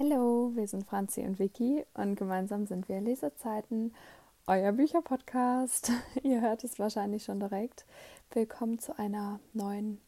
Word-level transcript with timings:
Hallo, 0.00 0.52
wir 0.54 0.68
sind 0.68 0.86
Franzi 0.86 1.22
und 1.22 1.40
Vicky 1.40 1.84
und 1.94 2.14
gemeinsam 2.14 2.66
sind 2.66 2.88
wir 2.88 3.00
Lesezeiten, 3.00 3.92
euer 4.46 4.70
Bücherpodcast. 4.70 5.90
Ihr 6.22 6.40
hört 6.40 6.62
es 6.62 6.78
wahrscheinlich 6.78 7.24
schon 7.24 7.40
direkt. 7.40 7.84
Willkommen 8.30 8.78
zu 8.78 8.96
einer 8.96 9.40
neuen 9.54 10.00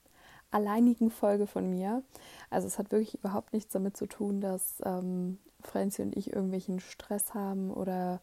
alleinigen 0.53 1.11
Folge 1.11 1.49
von 1.49 1.69
mir. 1.69 2.05
Also 2.51 2.69
es 2.69 2.79
hat 2.79 2.93
wirklich 2.93 3.17
überhaupt 3.17 3.53
nichts 3.53 3.73
damit 3.73 3.97
zu 3.97 4.07
tun, 4.07 4.41
dass 4.41 4.81
ähm, 4.85 5.39
Franzi 5.61 6.03
und 6.03 6.17
ich 6.17 6.33
irgendwelchen 6.33 6.79
Stress 6.79 7.35
haben 7.35 7.73
oder 7.73 8.21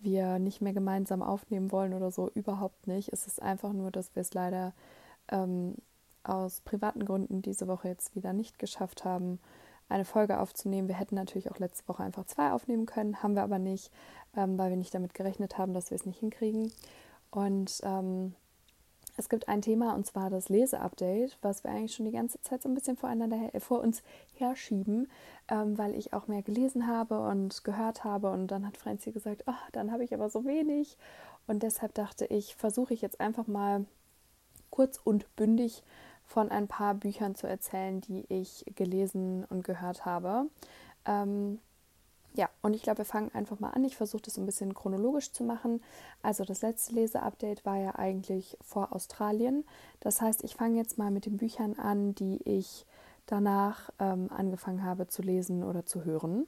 wir 0.00 0.38
nicht 0.38 0.60
mehr 0.60 0.74
gemeinsam 0.74 1.22
aufnehmen 1.22 1.72
wollen 1.72 1.94
oder 1.94 2.10
so. 2.10 2.28
Überhaupt 2.34 2.86
nicht. 2.86 3.14
Es 3.14 3.26
ist 3.26 3.40
einfach 3.40 3.72
nur, 3.72 3.90
dass 3.90 4.14
wir 4.14 4.20
es 4.20 4.34
leider 4.34 4.74
ähm, 5.32 5.76
aus 6.22 6.60
privaten 6.60 7.06
Gründen 7.06 7.40
diese 7.40 7.66
Woche 7.66 7.88
jetzt 7.88 8.14
wieder 8.14 8.34
nicht 8.34 8.58
geschafft 8.58 9.06
haben 9.06 9.40
eine 9.88 10.04
Folge 10.04 10.40
aufzunehmen. 10.40 10.88
Wir 10.88 10.98
hätten 10.98 11.14
natürlich 11.14 11.50
auch 11.50 11.58
letzte 11.58 11.88
Woche 11.88 12.02
einfach 12.02 12.26
zwei 12.26 12.52
aufnehmen 12.52 12.86
können, 12.86 13.22
haben 13.22 13.34
wir 13.34 13.42
aber 13.42 13.58
nicht, 13.58 13.90
ähm, 14.36 14.58
weil 14.58 14.70
wir 14.70 14.76
nicht 14.76 14.94
damit 14.94 15.14
gerechnet 15.14 15.58
haben, 15.58 15.74
dass 15.74 15.90
wir 15.90 15.96
es 15.96 16.06
nicht 16.06 16.20
hinkriegen. 16.20 16.72
Und 17.30 17.80
ähm, 17.82 18.34
es 19.18 19.28
gibt 19.28 19.48
ein 19.48 19.62
Thema 19.62 19.94
und 19.94 20.06
zwar 20.06 20.30
das 20.30 20.48
Leseupdate, 20.48 21.36
was 21.42 21.64
wir 21.64 21.72
eigentlich 21.72 21.94
schon 21.94 22.06
die 22.06 22.12
ganze 22.12 22.40
Zeit 22.42 22.62
so 22.62 22.68
ein 22.68 22.74
bisschen 22.74 22.96
voreinander 22.96 23.52
äh, 23.52 23.60
vor 23.60 23.80
uns 23.80 24.02
herschieben, 24.34 25.10
ähm, 25.48 25.76
weil 25.76 25.94
ich 25.96 26.12
auch 26.12 26.28
mehr 26.28 26.42
gelesen 26.42 26.86
habe 26.86 27.20
und 27.20 27.64
gehört 27.64 28.04
habe. 28.04 28.30
Und 28.30 28.48
dann 28.48 28.66
hat 28.66 28.76
Franzi 28.76 29.10
gesagt, 29.10 29.42
oh, 29.46 29.68
dann 29.72 29.90
habe 29.90 30.04
ich 30.04 30.14
aber 30.14 30.30
so 30.30 30.44
wenig. 30.44 30.96
Und 31.48 31.64
deshalb 31.64 31.94
dachte 31.94 32.26
ich, 32.26 32.54
versuche 32.54 32.94
ich 32.94 33.02
jetzt 33.02 33.20
einfach 33.20 33.48
mal 33.48 33.86
kurz 34.70 35.00
und 35.02 35.34
bündig 35.34 35.82
von 36.28 36.50
ein 36.50 36.68
paar 36.68 36.94
Büchern 36.94 37.34
zu 37.34 37.46
erzählen, 37.46 38.00
die 38.02 38.24
ich 38.28 38.64
gelesen 38.76 39.44
und 39.48 39.64
gehört 39.64 40.04
habe. 40.04 40.44
Ähm, 41.06 41.58
ja, 42.34 42.48
und 42.62 42.74
ich 42.74 42.82
glaube, 42.82 42.98
wir 42.98 43.04
fangen 43.06 43.34
einfach 43.34 43.58
mal 43.58 43.70
an. 43.70 43.82
Ich 43.82 43.96
versuche 43.96 44.22
das 44.22 44.36
ein 44.36 44.46
bisschen 44.46 44.74
chronologisch 44.74 45.32
zu 45.32 45.42
machen. 45.42 45.82
Also 46.22 46.44
das 46.44 46.60
letzte 46.62 46.94
Leseupdate 46.94 47.64
war 47.64 47.78
ja 47.78 47.94
eigentlich 47.96 48.58
vor 48.60 48.92
Australien. 48.92 49.64
Das 50.00 50.20
heißt, 50.20 50.44
ich 50.44 50.54
fange 50.54 50.76
jetzt 50.76 50.98
mal 50.98 51.10
mit 51.10 51.26
den 51.26 51.38
Büchern 51.38 51.74
an, 51.78 52.14
die 52.14 52.40
ich 52.44 52.86
danach 53.26 53.90
ähm, 53.98 54.28
angefangen 54.30 54.84
habe 54.84 55.08
zu 55.08 55.22
lesen 55.22 55.64
oder 55.64 55.86
zu 55.86 56.04
hören. 56.04 56.46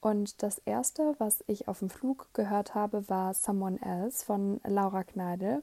Und 0.00 0.42
das 0.42 0.58
erste, 0.58 1.14
was 1.18 1.42
ich 1.46 1.66
auf 1.66 1.78
dem 1.78 1.88
Flug 1.88 2.28
gehört 2.34 2.74
habe, 2.74 3.08
war 3.08 3.32
Someone 3.32 3.80
Else 3.80 4.24
von 4.24 4.60
Laura 4.64 5.02
Kneidel. 5.02 5.62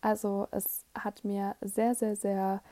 Also 0.00 0.46
es 0.52 0.84
hat 0.94 1.24
mir 1.24 1.56
sehr, 1.60 1.96
sehr, 1.96 2.14
sehr 2.14 2.62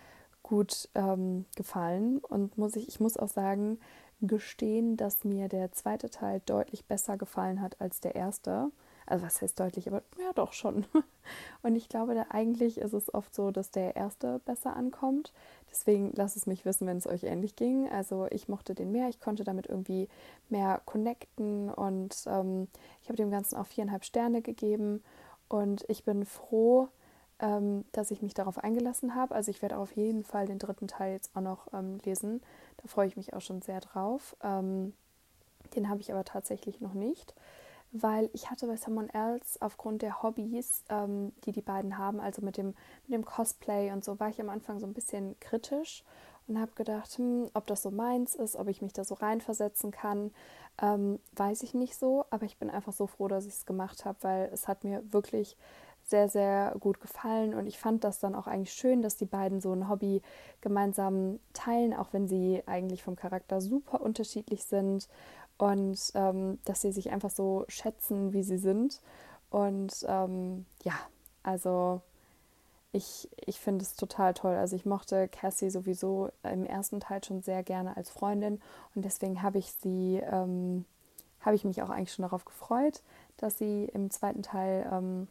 gut 0.43 0.89
ähm, 0.95 1.45
gefallen 1.57 2.19
und 2.19 2.57
muss 2.59 2.77
ich, 2.77 2.89
ich 2.89 3.01
muss 3.01 3.17
auch 3.17 3.29
sagen, 3.29 3.79
gestehen, 4.21 4.97
dass 4.97 5.25
mir 5.25 5.49
der 5.49 5.73
zweite 5.73 6.11
Teil 6.11 6.43
deutlich 6.47 6.87
besser 6.87 7.17
gefallen 7.17 7.61
hat 7.61 7.81
als 7.81 8.01
der 8.01 8.15
erste. 8.15 8.71
Also 9.07 9.25
was 9.25 9.41
heißt 9.41 9.59
deutlich, 9.59 9.89
aber 9.89 10.03
ja 10.21 10.33
doch 10.35 10.53
schon. 10.53 10.85
Und 11.63 11.77
ich 11.77 11.89
glaube, 11.89 12.15
da 12.15 12.27
eigentlich 12.29 12.77
ist 12.79 12.93
es 12.93 13.13
oft 13.15 13.35
so, 13.35 13.51
dass 13.51 13.71
der 13.71 13.97
erste 13.97 14.41
besser 14.41 14.77
ankommt. 14.77 15.33
Deswegen 15.71 16.13
lasst 16.15 16.37
es 16.37 16.47
mich 16.47 16.67
wissen, 16.67 16.87
wenn 16.87 16.99
es 16.99 17.07
euch 17.07 17.23
ähnlich 17.25 17.57
ging. 17.57 17.89
Also 17.89 18.27
ich 18.31 18.49
mochte 18.49 18.75
den 18.75 18.93
mehr, 18.93 19.09
ich 19.09 19.19
konnte 19.19 19.45
damit 19.45 19.67
irgendwie 19.67 20.09
mehr 20.51 20.83
connecten 20.85 21.71
und 21.71 22.23
ähm, 22.27 22.69
ich 23.01 23.09
habe 23.09 23.17
dem 23.17 23.31
Ganzen 23.31 23.57
auch 23.57 23.67
viereinhalb 23.67 24.05
Sterne 24.05 24.43
gegeben. 24.43 25.03
Und 25.49 25.87
ich 25.89 26.05
bin 26.05 26.27
froh, 26.27 26.89
ähm, 27.41 27.85
dass 27.93 28.11
ich 28.11 28.23
mich 28.23 28.35
darauf 28.35 28.59
eingelassen 28.59 29.15
habe. 29.15 29.35
Also 29.35 29.51
ich 29.51 29.63
werde 29.63 29.79
auf 29.79 29.93
jeden 29.93 30.25
Fall 30.25 30.47
den 30.47 30.59
dritten 30.59 30.89
Teil 30.89 31.13
jetzt 31.13 31.35
auch 31.37 31.41
noch 31.41 31.69
ähm, 31.73 31.99
lesen. 32.05 32.43
Da 32.79 32.89
freue 32.89 33.07
ich 33.07 33.17
mich 33.17 33.35
auch 33.35 33.41
schon 33.41 33.63
sehr 33.63 33.81
drauf. 33.81 34.37
Ähm, 34.43 34.93
den 35.75 35.89
habe 35.89 36.01
ich 36.01 36.13
aber 36.13 36.25
tatsächlich 36.25 36.81
noch 36.81 36.95
nicht, 36.95 37.35
weil 37.93 38.31
ich 38.33 38.51
hatte 38.51 38.67
bei 38.67 38.77
Someone 38.77 39.13
Else 39.13 39.59
aufgrund 39.61 40.03
der 40.03 40.23
Hobbys, 40.23 40.85
ähm, 40.89 41.33
die 41.45 41.53
die 41.53 41.63
beiden 41.63 41.99
haben, 41.99 42.21
also 42.21 42.43
mit 42.43 42.57
dem, 42.57 42.75
mit 43.07 43.15
dem 43.15 43.25
Cosplay 43.25 43.93
und 43.93 44.05
so, 44.05 44.19
war 44.19 44.29
ich 44.29 44.41
am 44.41 44.49
Anfang 44.49 44.81
so 44.81 44.87
ein 44.87 44.95
bisschen 44.95 45.39
kritisch 45.41 46.05
und 46.49 46.59
habe 46.59 46.73
gedacht, 46.75 47.19
hm, 47.19 47.51
ob 47.55 47.67
das 47.67 47.83
so 47.83 47.91
meins 47.91 48.35
ist, 48.35 48.57
ob 48.57 48.69
ich 48.69 48.83
mich 48.83 48.95
da 48.95 49.05
so 49.05 49.15
reinversetzen 49.15 49.91
kann, 49.91 50.33
ähm, 50.81 51.21
weiß 51.37 51.63
ich 51.63 51.75
nicht 51.75 51.97
so. 51.97 52.25
Aber 52.31 52.47
ich 52.47 52.57
bin 52.57 52.71
einfach 52.71 52.93
so 52.93 53.07
froh, 53.07 53.29
dass 53.29 53.47
ich 53.47 53.55
es 53.55 53.67
gemacht 53.67 54.05
habe, 54.05 54.19
weil 54.23 54.51
es 54.53 54.67
hat 54.67 54.83
mir 54.83 55.03
wirklich 55.13 55.57
sehr, 56.09 56.29
sehr 56.29 56.75
gut 56.81 57.01
gefallen 57.01 57.55
und 57.55 57.67
ich 57.67 57.79
fand 57.79 58.05
das 58.05 58.21
dann 58.21 58.35
auch 58.35 58.47
eigentlich 58.47 58.73
schön, 58.73 59.03
dass 59.03 59.17
die 59.17 59.27
beiden 59.27 59.61
so 59.61 59.73
ein 59.73 59.89
Hobby 59.89 60.23
gemeinsam 60.61 61.39
teilen, 61.53 61.95
auch 61.95 62.13
wenn 62.13 62.29
sie 62.29 62.63
eigentlich 62.67 63.03
vom 63.03 63.17
Charakter 63.17 63.61
super 63.61 64.01
unterschiedlich 64.01 64.65
sind 64.65 65.09
und 65.59 65.99
ähm, 66.15 66.59
dass 66.65 66.81
sie 66.81 66.93
sich 66.93 67.11
einfach 67.11 67.31
so 67.31 67.65
schätzen, 67.69 68.33
wie 68.33 68.43
sie 68.43 68.59
sind. 68.59 69.01
Und 69.51 70.05
ähm, 70.09 70.67
ja, 70.85 70.95
also 71.43 72.01
ich, 72.93 73.29
ich 73.45 73.59
finde 73.59 73.83
es 73.83 73.97
total 73.97 74.35
toll. 74.35 74.55
Also 74.55 74.77
ich 74.77 74.87
mochte 74.87 75.29
Cassie 75.29 75.71
sowieso 75.71 76.31
im 76.43 76.65
ersten 76.65 77.01
Teil 77.01 77.23
schon 77.23 77.43
sehr 77.43 77.63
gerne 77.63 77.97
als 77.97 78.11
Freundin 78.11 78.61
und 78.95 79.05
deswegen 79.05 79.43
habe 79.43 79.59
ich 79.59 79.73
sie, 79.83 80.21
ähm, 80.23 80.85
habe 81.41 81.57
ich 81.57 81.65
mich 81.65 81.83
auch 81.83 81.91
eigentlich 81.91 82.13
schon 82.13 82.25
darauf 82.25 82.45
gefreut, 82.45 83.03
dass 83.37 83.59
sie 83.59 83.85
im 83.93 84.11
zweiten 84.11 84.43
Teil 84.43 84.89
ähm, 84.91 85.29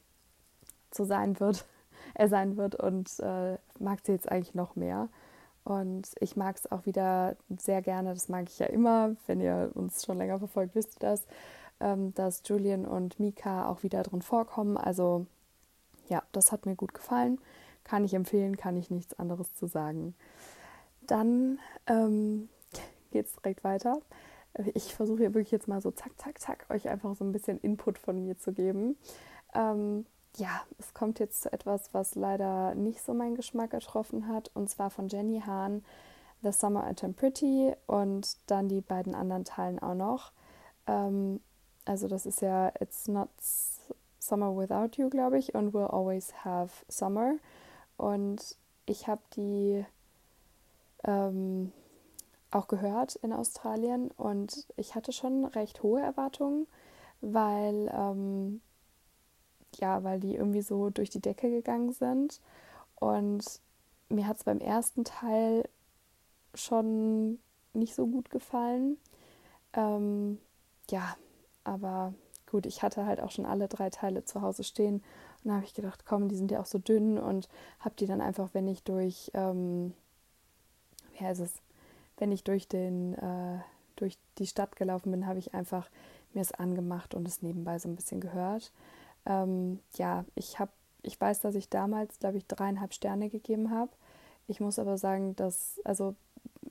so 0.92 1.06
sein 1.06 1.40
wird, 1.40 1.66
er 2.14 2.30
sein 2.30 2.58
wird 2.58 2.75
und 2.75 3.20
äh, 3.20 3.58
mag 3.80 4.00
sie 4.03 4.14
jetzt 4.14 4.31
eigentlich 4.31 4.56
noch 4.56 4.75
mehr. 4.75 5.09
Und 5.64 6.08
ich 6.22 6.38
mag 6.38 6.56
es 6.56 6.72
auch 6.72 6.86
wieder 6.86 7.36
sehr 7.58 7.81
gerne, 7.81 8.14
das 8.14 8.30
mag 8.30 8.46
ich 8.48 8.58
ja 8.58 8.68
immer, 8.68 9.16
wenn 9.26 9.42
ihr 9.42 9.72
uns 9.74 10.06
schon 10.06 10.18
länger 10.18 10.40
verfolgt, 10.40 10.76
wisst 10.76 10.96
ihr 10.96 11.09
das, 11.09 11.28
ähm, 11.80 12.14
dass 12.14 12.42
Julian 12.46 12.86
und 12.86 13.20
Mika 13.20 13.68
auch 13.70 13.84
wieder 13.84 14.02
drin 14.03 14.22
vorkommen. 14.22 14.78
Also 14.78 15.26
ja, 16.08 16.24
das 16.31 16.52
hat 16.52 16.66
mir 16.66 16.76
gut 16.76 16.94
gefallen. 16.94 17.40
Kann 17.84 18.03
ich 18.03 18.14
empfehlen, 18.14 18.58
kann 18.58 18.78
ich 18.78 18.90
nichts 18.90 19.18
anderes 19.20 19.53
zu 19.56 19.68
sagen. 19.68 20.16
Dann 21.02 21.59
ähm, 21.88 22.50
geht 23.12 23.28
es 23.28 23.36
direkt 23.36 23.64
weiter. 23.64 24.02
Ich 24.74 24.96
versuche 24.96 25.20
hier 25.20 25.34
wirklich 25.34 25.52
jetzt 25.52 25.68
mal 25.68 25.81
so 25.81 25.92
zack, 25.92 26.12
zack, 26.18 26.40
zack, 26.40 26.66
euch 26.70 26.90
einfach 26.90 27.16
so 27.16 27.24
ein 27.24 27.31
bisschen 27.31 27.59
Input 27.59 28.00
von 28.00 28.22
mir 28.24 28.38
zu 28.38 28.53
geben. 28.53 28.97
Ähm, 29.53 30.06
ja, 30.36 30.62
es 30.78 30.94
kommt 30.94 31.20
jetzt 31.20 31.42
zu 31.44 31.52
etwas, 31.52 31.94
was 31.94 32.16
leider 32.16 32.76
nicht 32.76 33.02
so 33.02 33.14
meinen 33.14 33.36
Geschmack 33.36 33.72
getroffen 33.72 34.28
hat, 34.28 34.52
und 34.54 34.70
zwar 34.70 34.90
von 34.90 35.08
Jenny 35.08 35.42
Hahn, 35.46 35.84
The 36.44 36.52
Summer 36.52 36.94
Turn 36.96 37.14
Pretty 37.14 37.74
und 37.88 38.38
dann 38.48 38.70
die 38.70 38.82
beiden 38.82 39.16
anderen 39.16 39.46
Teilen 39.46 39.80
auch 39.80 39.96
noch. 39.96 40.32
Ähm, 40.86 41.40
also 41.86 42.08
das 42.08 42.26
ist 42.26 42.42
ja 42.42 42.72
It's 42.80 43.08
Not 43.08 43.30
Summer 44.20 44.56
Without 44.56 45.02
You, 45.02 45.10
glaube 45.10 45.40
ich, 45.40 45.56
und 45.56 45.74
We'll 45.74 45.88
Always 45.88 46.34
Have 46.44 46.86
Summer. 46.90 47.36
Und 47.96 48.58
ich 48.86 49.08
habe 49.08 49.22
die 49.36 49.86
ähm, 51.04 51.72
auch 52.52 52.68
gehört 52.68 53.16
in 53.18 53.34
Australien 53.34 54.12
und 54.12 54.68
ich 54.76 54.96
hatte 54.96 55.12
schon 55.12 55.46
recht 55.46 55.82
hohe 55.84 56.02
Erwartungen, 56.02 56.68
weil 57.22 57.92
ähm, 57.94 58.62
ja, 59.80 60.04
weil 60.04 60.20
die 60.20 60.36
irgendwie 60.36 60.62
so 60.62 60.90
durch 60.90 61.10
die 61.10 61.22
Decke 61.22 61.50
gegangen 61.50 61.94
sind. 61.94 62.42
Und 62.96 63.62
mir 64.10 64.28
hat 64.28 64.38
es 64.38 64.44
beim 64.44 64.60
ersten 64.60 65.04
Teil 65.04 65.68
schon 66.54 67.40
nicht 67.74 67.96
so 67.96 68.08
gut 68.08 68.30
gefallen. 68.30 68.98
Ähm, 69.74 70.40
ja, 70.90 71.16
aber 71.64 72.14
gut, 72.50 72.66
ich 72.66 72.82
hatte 72.82 73.06
halt 73.06 73.20
auch 73.22 73.32
schon 73.32 73.46
alle 73.46 73.68
drei 73.68 73.90
Teile 73.90 74.24
zu 74.26 74.42
Hause 74.42 74.64
stehen. 74.64 74.96
Und 75.44 75.50
da 75.50 75.56
habe 75.56 75.66
ich 75.66 75.74
gedacht, 75.74 76.06
komm, 76.06 76.30
die 76.30 76.36
sind 76.36 76.52
ja 76.52 76.59
auch 76.59 76.66
so 76.66 76.80
dünn 76.80 77.18
und 77.18 77.48
habe 77.80 77.96
die 77.96 78.08
dann 78.08 78.22
einfach, 78.22 78.50
wenn 78.54 78.68
ich 78.68 78.84
durch, 78.84 79.32
ähm, 79.34 79.94
wie 81.14 81.26
heißt 81.26 81.42
es, 81.42 81.54
wenn 82.18 82.32
ich 82.32 82.44
durch 82.44 82.68
den, 82.68 83.14
äh, 83.16 83.59
durch 83.96 84.18
die 84.40 84.48
Stadt 84.48 84.76
gelaufen 84.76 85.12
bin, 85.12 85.28
habe 85.28 85.40
ich 85.40 85.53
einfach 85.53 85.90
mir 86.34 86.41
es 86.41 86.52
angemacht 86.52 87.14
und 87.14 87.28
es 87.28 87.41
nebenbei 87.41 87.80
so 87.80 87.90
ein 87.90 87.96
bisschen 87.96 88.20
gehört. 88.22 88.72
Ähm, 89.28 89.79
ja, 89.96 90.26
ich 90.35 90.58
habe, 90.59 90.72
ich 91.03 91.20
weiß, 91.20 91.41
dass 91.41 91.56
ich 91.56 91.70
damals, 91.70 92.18
glaube 92.20 92.38
ich, 92.38 92.47
dreieinhalb 92.47 92.94
Sterne 92.94 93.29
gegeben 93.29 93.72
habe. 93.72 93.91
Ich 94.47 94.59
muss 94.62 94.79
aber 94.79 94.97
sagen, 94.97 95.35
dass, 95.35 95.82
also 95.84 96.16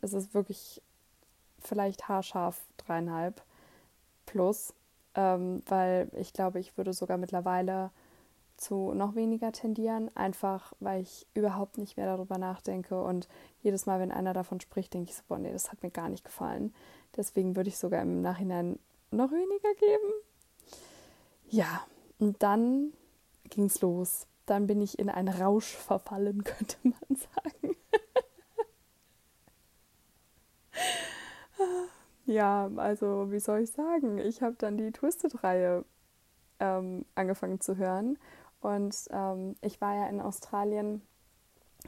es 0.00 0.14
ist 0.14 0.34
wirklich 0.34 0.82
vielleicht 1.58 2.08
haarscharf 2.08 2.60
dreieinhalb 2.78 3.42
plus, 4.24 4.72
ähm, 5.14 5.62
weil 5.66 6.10
ich 6.14 6.32
glaube, 6.32 6.58
ich 6.58 6.76
würde 6.76 6.92
sogar 6.92 7.18
mittlerweile 7.18 7.90
zu 8.56 8.94
noch 8.94 9.14
weniger 9.14 9.52
tendieren, 9.52 10.10
einfach 10.16 10.72
weil 10.80 11.02
ich 11.02 11.26
überhaupt 11.34 11.76
nicht 11.76 11.98
mehr 11.98 12.06
darüber 12.06 12.38
nachdenke 12.38 13.02
und 13.02 13.28
jedes 13.62 13.84
Mal, 13.84 14.00
wenn 14.00 14.12
einer 14.12 14.32
davon 14.32 14.60
spricht, 14.60 14.94
denke 14.94 15.10
ich 15.10 15.16
so, 15.16 15.22
boah, 15.28 15.38
nee, 15.38 15.52
das 15.52 15.70
hat 15.70 15.82
mir 15.82 15.90
gar 15.90 16.08
nicht 16.08 16.24
gefallen. 16.24 16.74
Deswegen 17.16 17.54
würde 17.54 17.68
ich 17.68 17.76
sogar 17.76 18.00
im 18.00 18.22
Nachhinein 18.22 18.78
noch 19.10 19.30
weniger 19.30 19.74
geben. 19.74 20.12
Ja, 21.48 21.86
und 22.18 22.42
dann 22.42 22.92
ging 23.50 23.64
es 23.64 23.80
los. 23.80 24.26
Dann 24.46 24.66
bin 24.66 24.80
ich 24.80 24.98
in 24.98 25.10
einen 25.10 25.28
Rausch 25.28 25.74
verfallen, 25.74 26.44
könnte 26.44 26.76
man 26.82 27.16
sagen. 27.16 27.76
ja, 32.26 32.70
also 32.76 33.30
wie 33.30 33.40
soll 33.40 33.60
ich 33.60 33.72
sagen? 33.72 34.18
Ich 34.18 34.42
habe 34.42 34.56
dann 34.58 34.76
die 34.76 34.92
Twisted-Reihe 34.92 35.84
ähm, 36.60 37.04
angefangen 37.14 37.60
zu 37.60 37.76
hören. 37.76 38.18
Und 38.60 38.96
ähm, 39.10 39.56
ich 39.60 39.80
war 39.80 39.94
ja 39.94 40.06
in 40.08 40.20
Australien, 40.20 41.02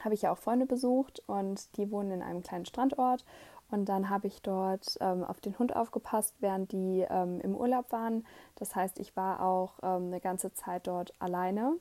habe 0.00 0.14
ich 0.14 0.22
ja 0.22 0.32
auch 0.32 0.38
Freunde 0.38 0.66
besucht 0.66 1.22
und 1.26 1.76
die 1.76 1.90
wohnen 1.90 2.10
in 2.12 2.22
einem 2.22 2.42
kleinen 2.42 2.66
Strandort. 2.66 3.24
Und 3.70 3.86
dann 3.86 4.08
habe 4.08 4.26
ich 4.26 4.40
dort 4.40 4.96
ähm, 5.00 5.22
auf 5.24 5.40
den 5.40 5.58
Hund 5.58 5.76
aufgepasst, 5.76 6.34
während 6.40 6.72
die 6.72 7.06
ähm, 7.08 7.40
im 7.40 7.54
Urlaub 7.54 7.92
waren. 7.92 8.26
Das 8.56 8.74
heißt, 8.74 8.98
ich 8.98 9.14
war 9.16 9.42
auch 9.42 9.78
ähm, 9.82 10.06
eine 10.06 10.20
ganze 10.20 10.52
Zeit 10.54 10.86
dort 10.86 11.12
alleine. 11.18 11.74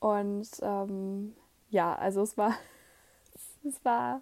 Und 0.00 0.48
ähm, 0.62 1.34
ja, 1.70 1.94
also 1.94 2.22
es 2.22 2.36
war, 2.38 2.54
es 3.64 3.84
war 3.84 4.20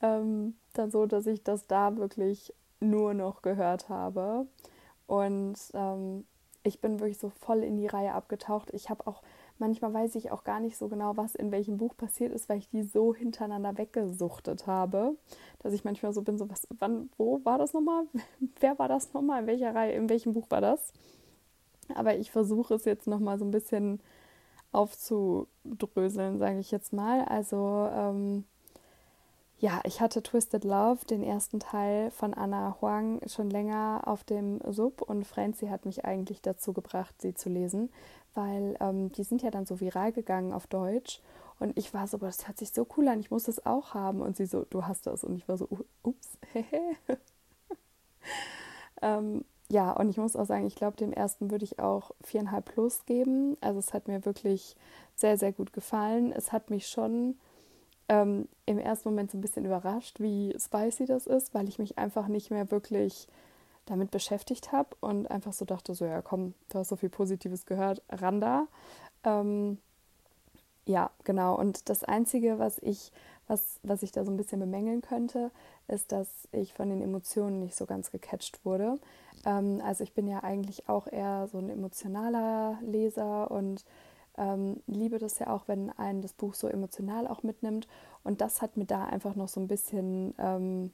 ähm, 0.00 0.56
dann 0.74 0.90
so, 0.90 1.06
dass 1.06 1.26
ich 1.26 1.42
das 1.42 1.66
da 1.66 1.96
wirklich 1.96 2.54
nur 2.80 3.14
noch 3.14 3.42
gehört 3.42 3.88
habe. 3.88 4.46
Und 5.06 5.56
ähm, 5.74 6.24
ich 6.62 6.80
bin 6.80 7.00
wirklich 7.00 7.18
so 7.18 7.30
voll 7.30 7.62
in 7.62 7.76
die 7.76 7.86
Reihe 7.86 8.12
abgetaucht. 8.12 8.70
Ich 8.72 8.90
habe 8.90 9.06
auch, 9.06 9.22
manchmal 9.58 9.94
weiß 9.94 10.14
ich 10.16 10.30
auch 10.30 10.44
gar 10.44 10.60
nicht 10.60 10.76
so 10.76 10.88
genau, 10.88 11.16
was 11.16 11.34
in 11.34 11.50
welchem 11.50 11.76
Buch 11.76 11.96
passiert 11.96 12.32
ist, 12.32 12.48
weil 12.48 12.58
ich 12.58 12.68
die 12.68 12.82
so 12.82 13.14
hintereinander 13.14 13.76
weggesuchtet 13.78 14.66
habe, 14.66 15.16
dass 15.60 15.72
ich 15.72 15.84
manchmal 15.84 16.12
so 16.12 16.22
bin, 16.22 16.38
so 16.38 16.48
was, 16.50 16.66
wann, 16.78 17.10
wo 17.16 17.40
war 17.44 17.58
das 17.58 17.72
nochmal? 17.72 18.04
Wer 18.60 18.78
war 18.78 18.88
das 18.88 19.12
nochmal? 19.12 19.42
In 19.42 19.46
welcher 19.46 19.74
Reihe, 19.74 19.92
in 19.92 20.08
welchem 20.08 20.32
Buch 20.32 20.46
war 20.50 20.60
das? 20.60 20.92
Aber 21.94 22.16
ich 22.16 22.30
versuche 22.30 22.74
es 22.74 22.84
jetzt 22.84 23.06
nochmal 23.06 23.38
so 23.38 23.44
ein 23.44 23.50
bisschen 23.50 24.00
aufzudröseln, 24.72 26.38
sage 26.38 26.58
ich 26.58 26.70
jetzt 26.70 26.92
mal. 26.92 27.24
Also, 27.24 27.88
ähm, 27.92 28.44
ja, 29.58 29.80
ich 29.84 30.02
hatte 30.02 30.22
Twisted 30.22 30.64
Love, 30.64 31.06
den 31.06 31.22
ersten 31.22 31.60
Teil 31.60 32.10
von 32.10 32.34
Anna 32.34 32.76
Huang, 32.80 33.20
schon 33.26 33.48
länger 33.48 34.02
auf 34.04 34.22
dem 34.22 34.60
Sub 34.70 35.00
und 35.00 35.26
Franzi 35.26 35.68
hat 35.68 35.86
mich 35.86 36.04
eigentlich 36.04 36.42
dazu 36.42 36.74
gebracht, 36.74 37.14
sie 37.22 37.32
zu 37.32 37.48
lesen, 37.48 37.88
weil 38.36 38.76
ähm, 38.80 39.12
die 39.12 39.24
sind 39.24 39.42
ja 39.42 39.50
dann 39.50 39.66
so 39.66 39.80
viral 39.80 40.12
gegangen 40.12 40.52
auf 40.52 40.66
Deutsch 40.66 41.20
und 41.58 41.76
ich 41.78 41.94
war 41.94 42.06
so, 42.06 42.18
das 42.18 42.46
hört 42.46 42.58
sich 42.58 42.70
so 42.72 42.86
cool 42.96 43.08
an, 43.08 43.20
ich 43.20 43.30
muss 43.30 43.44
das 43.44 43.64
auch 43.64 43.94
haben 43.94 44.20
und 44.20 44.36
sie 44.36 44.46
so, 44.46 44.64
du 44.68 44.86
hast 44.86 45.06
das 45.06 45.24
und 45.24 45.36
ich 45.36 45.48
war 45.48 45.56
so, 45.56 45.68
ups, 46.02 46.38
hehe. 46.52 46.96
ähm, 49.02 49.44
ja, 49.68 49.92
und 49.92 50.08
ich 50.10 50.16
muss 50.16 50.36
auch 50.36 50.46
sagen, 50.46 50.66
ich 50.66 50.76
glaube, 50.76 50.96
dem 50.96 51.12
ersten 51.12 51.50
würde 51.50 51.64
ich 51.64 51.80
auch 51.80 52.12
viereinhalb 52.22 52.66
plus 52.66 53.04
geben. 53.04 53.56
Also 53.60 53.80
es 53.80 53.92
hat 53.92 54.06
mir 54.06 54.24
wirklich 54.24 54.76
sehr, 55.16 55.38
sehr 55.38 55.52
gut 55.52 55.72
gefallen. 55.72 56.30
Es 56.30 56.52
hat 56.52 56.70
mich 56.70 56.86
schon 56.86 57.36
ähm, 58.08 58.48
im 58.64 58.78
ersten 58.78 59.08
Moment 59.08 59.32
so 59.32 59.38
ein 59.38 59.40
bisschen 59.40 59.64
überrascht, 59.64 60.20
wie 60.20 60.54
spicy 60.58 61.06
das 61.06 61.26
ist, 61.26 61.52
weil 61.52 61.68
ich 61.68 61.80
mich 61.80 61.98
einfach 61.98 62.28
nicht 62.28 62.50
mehr 62.50 62.70
wirklich 62.70 63.26
damit 63.86 64.10
beschäftigt 64.10 64.72
habe 64.72 64.90
und 65.00 65.30
einfach 65.30 65.52
so 65.52 65.64
dachte, 65.64 65.94
so 65.94 66.04
ja 66.04 66.22
komm, 66.22 66.54
du 66.68 66.78
hast 66.78 66.88
so 66.88 66.96
viel 66.96 67.08
Positives 67.08 67.66
gehört, 67.66 68.02
Randa. 68.10 68.66
Ähm, 69.24 69.78
ja, 70.86 71.10
genau. 71.24 71.56
Und 71.56 71.88
das 71.88 72.04
Einzige, 72.04 72.58
was 72.58 72.78
ich, 72.78 73.12
was, 73.48 73.80
was 73.82 74.02
ich 74.02 74.12
da 74.12 74.24
so 74.24 74.30
ein 74.30 74.36
bisschen 74.36 74.60
bemängeln 74.60 75.02
könnte, 75.02 75.50
ist, 75.88 76.12
dass 76.12 76.28
ich 76.52 76.74
von 76.74 76.88
den 76.88 77.02
Emotionen 77.02 77.60
nicht 77.60 77.74
so 77.74 77.86
ganz 77.86 78.10
gecatcht 78.10 78.64
wurde. 78.64 78.98
Ähm, 79.44 79.80
also 79.84 80.04
ich 80.04 80.12
bin 80.12 80.28
ja 80.28 80.42
eigentlich 80.44 80.88
auch 80.88 81.06
eher 81.06 81.48
so 81.50 81.58
ein 81.58 81.70
emotionaler 81.70 82.78
Leser 82.82 83.50
und 83.50 83.84
ähm, 84.38 84.82
liebe 84.86 85.18
das 85.18 85.38
ja 85.38 85.48
auch, 85.48 85.66
wenn 85.66 85.90
einen 85.90 86.22
das 86.22 86.34
Buch 86.34 86.54
so 86.54 86.68
emotional 86.68 87.26
auch 87.26 87.42
mitnimmt. 87.42 87.88
Und 88.22 88.40
das 88.40 88.62
hat 88.62 88.76
mir 88.76 88.86
da 88.86 89.04
einfach 89.06 89.34
noch 89.34 89.48
so 89.48 89.60
ein 89.60 89.68
bisschen, 89.68 90.34
ähm, 90.38 90.92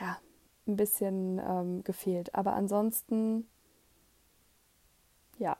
ja, 0.00 0.18
ein 0.66 0.76
bisschen 0.76 1.38
ähm, 1.38 1.84
gefehlt. 1.84 2.34
Aber 2.34 2.54
ansonsten, 2.54 3.46
ja. 5.38 5.56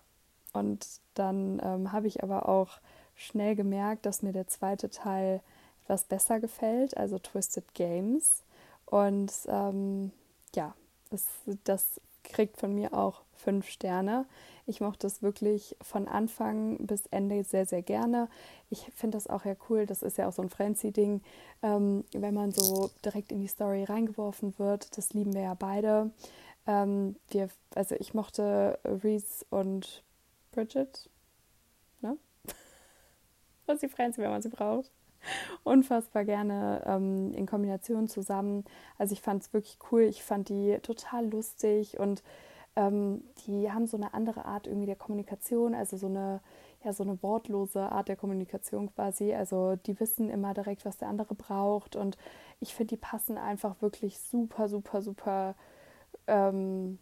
Und 0.53 0.87
dann 1.15 1.61
ähm, 1.65 1.93
habe 1.93 2.07
ich 2.07 2.23
aber 2.23 2.49
auch 2.49 2.79
schnell 3.17 3.57
gemerkt, 3.57 4.07
dass 4.07 4.23
mir 4.23 4.33
der 4.33 4.47
zweite 4.47 4.89
Teil 4.89 5.41
etwas 5.83 6.05
besser 6.05 6.41
gefällt, 6.41 6.97
also 6.97 7.19
Twisted 7.19 7.75
Games. 7.75 8.45
Und 8.87 9.33
ähm, 9.49 10.13
ja, 10.55 10.75
das, 11.11 11.27
das 11.65 12.01
kriegt 12.25 12.57
von 12.57 12.75
mir 12.75 12.95
auch 12.95 13.23
fünf 13.37 13.69
Sterne. 13.69 14.27
Ich 14.67 14.81
mochte 14.81 15.07
es 15.07 15.23
wirklich 15.23 15.77
von 15.83 16.09
Anfang 16.09 16.79
bis 16.79 17.07
Ende 17.07 17.45
sehr, 17.45 17.67
sehr 17.67 17.83
gerne. 17.83 18.29
Ich 18.71 18.91
finde 18.95 19.17
das 19.17 19.27
auch 19.27 19.45
ja 19.45 19.55
cool. 19.69 19.87
Das 19.87 20.03
ist 20.03 20.17
ja 20.17 20.27
auch 20.27 20.33
so 20.33 20.43
ein 20.43 20.49
Frenzy-Ding, 20.49 21.21
ähm, 21.63 22.05
wenn 22.13 22.35
man 22.35 22.51
so 22.51 22.91
direkt 23.05 23.31
in 23.31 23.41
die 23.41 23.47
Story 23.47 23.85
reingeworfen 23.85 24.59
wird. 24.59 24.97
Das 24.97 25.13
lieben 25.13 25.35
wir 25.35 25.43
ja 25.43 25.55
beide. 25.55 26.11
Ähm, 26.67 27.17
wir, 27.29 27.51
also 27.75 27.95
ich 27.97 28.15
mochte 28.15 28.79
Reese 28.85 29.45
und 29.51 30.03
Bridget. 30.53 31.11
Ne? 32.01 32.17
Was 33.67 33.75
ist 33.77 33.83
die 33.83 33.89
Frenzy, 33.89 34.23
wenn 34.23 34.31
man 34.31 34.43
sie 34.43 34.49
braucht? 34.49 34.91
unfassbar 35.65 36.25
gerne 36.25 36.83
ähm, 36.87 37.33
in 37.35 37.47
Kombination 37.47 38.09
zusammen. 38.09 38.65
Also 38.99 39.13
ich 39.13 39.21
fand 39.21 39.43
es 39.43 39.53
wirklich 39.53 39.79
cool. 39.91 40.03
Ich 40.03 40.23
fand 40.23 40.49
die 40.49 40.79
total 40.83 41.29
lustig 41.29 41.99
und 41.99 42.23
ähm, 42.77 43.23
die 43.47 43.71
haben 43.71 43.87
so 43.87 43.97
eine 43.97 44.15
andere 44.15 44.45
Art 44.45 44.67
irgendwie 44.67 44.87
der 44.87 44.97
Kommunikation, 44.97 45.75
also 45.75 45.97
so 45.97 46.07
eine 46.07 46.41
ja 46.85 46.93
so 46.93 47.03
eine 47.03 47.23
wortlose 47.23 47.81
Art 47.81 48.09
der 48.09 48.17
Kommunikation 48.17 48.93
quasi. 48.95 49.35
Also 49.35 49.77
die 49.77 49.99
wissen 50.01 50.31
immer 50.31 50.55
direkt, 50.55 50.85
was 50.85 50.99
der 50.99 51.09
andere 51.09 51.35
braucht 51.35 51.97
und 51.97 52.17
ich 52.61 52.75
finde, 52.75 52.95
die 52.97 53.01
passen 53.01 53.39
einfach 53.39 53.81
wirklich 53.81 54.19
super, 54.19 54.69
super, 54.69 55.03
super, 55.03 55.55
ähm, 56.27 56.99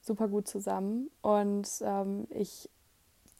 super 0.00 0.28
gut 0.28 0.48
zusammen. 0.48 1.10
Und 1.20 1.68
ähm, 1.82 2.26
ich 2.30 2.68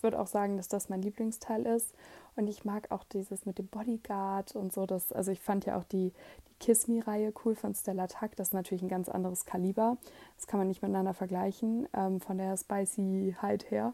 würde 0.00 0.20
auch 0.20 0.26
sagen, 0.26 0.56
dass 0.56 0.68
das 0.68 0.88
mein 0.88 1.02
Lieblingsteil 1.02 1.66
ist. 1.66 1.94
Und 2.36 2.48
ich 2.48 2.64
mag 2.64 2.90
auch 2.90 3.04
dieses 3.04 3.44
mit 3.44 3.58
dem 3.58 3.66
Bodyguard 3.66 4.56
und 4.56 4.72
so. 4.72 4.86
Das, 4.86 5.12
also 5.12 5.30
ich 5.30 5.40
fand 5.40 5.66
ja 5.66 5.78
auch 5.78 5.84
die, 5.84 6.12
die 6.48 6.54
Kiss 6.60 6.88
Me-Reihe 6.88 7.32
cool 7.44 7.54
von 7.54 7.74
Stella 7.74 8.06
Tuck. 8.06 8.36
Das 8.36 8.48
ist 8.48 8.54
natürlich 8.54 8.82
ein 8.82 8.88
ganz 8.88 9.08
anderes 9.08 9.44
Kaliber. 9.44 9.98
Das 10.36 10.46
kann 10.46 10.58
man 10.58 10.68
nicht 10.68 10.82
miteinander 10.82 11.14
vergleichen, 11.14 11.88
ähm, 11.94 12.20
von 12.20 12.38
der 12.38 12.56
Spicy-Heit 12.56 13.70
her. 13.70 13.92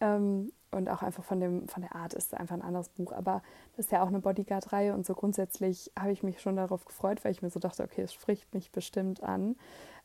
Ähm, 0.00 0.52
und 0.72 0.88
auch 0.88 1.02
einfach 1.02 1.24
von, 1.24 1.40
dem, 1.40 1.66
von 1.68 1.82
der 1.82 1.96
Art 1.96 2.14
ist 2.14 2.32
es 2.32 2.34
einfach 2.34 2.54
ein 2.54 2.62
anderes 2.62 2.90
Buch. 2.90 3.12
Aber 3.12 3.42
das 3.76 3.86
ist 3.86 3.92
ja 3.92 4.02
auch 4.02 4.08
eine 4.08 4.20
Bodyguard-Reihe 4.20 4.94
und 4.94 5.04
so 5.04 5.14
grundsätzlich 5.14 5.90
habe 5.98 6.12
ich 6.12 6.22
mich 6.22 6.40
schon 6.40 6.56
darauf 6.56 6.84
gefreut, 6.84 7.24
weil 7.24 7.32
ich 7.32 7.42
mir 7.42 7.50
so 7.50 7.58
dachte, 7.58 7.82
okay, 7.82 8.02
es 8.02 8.12
spricht 8.12 8.52
mich 8.54 8.70
bestimmt 8.70 9.22
an. 9.22 9.56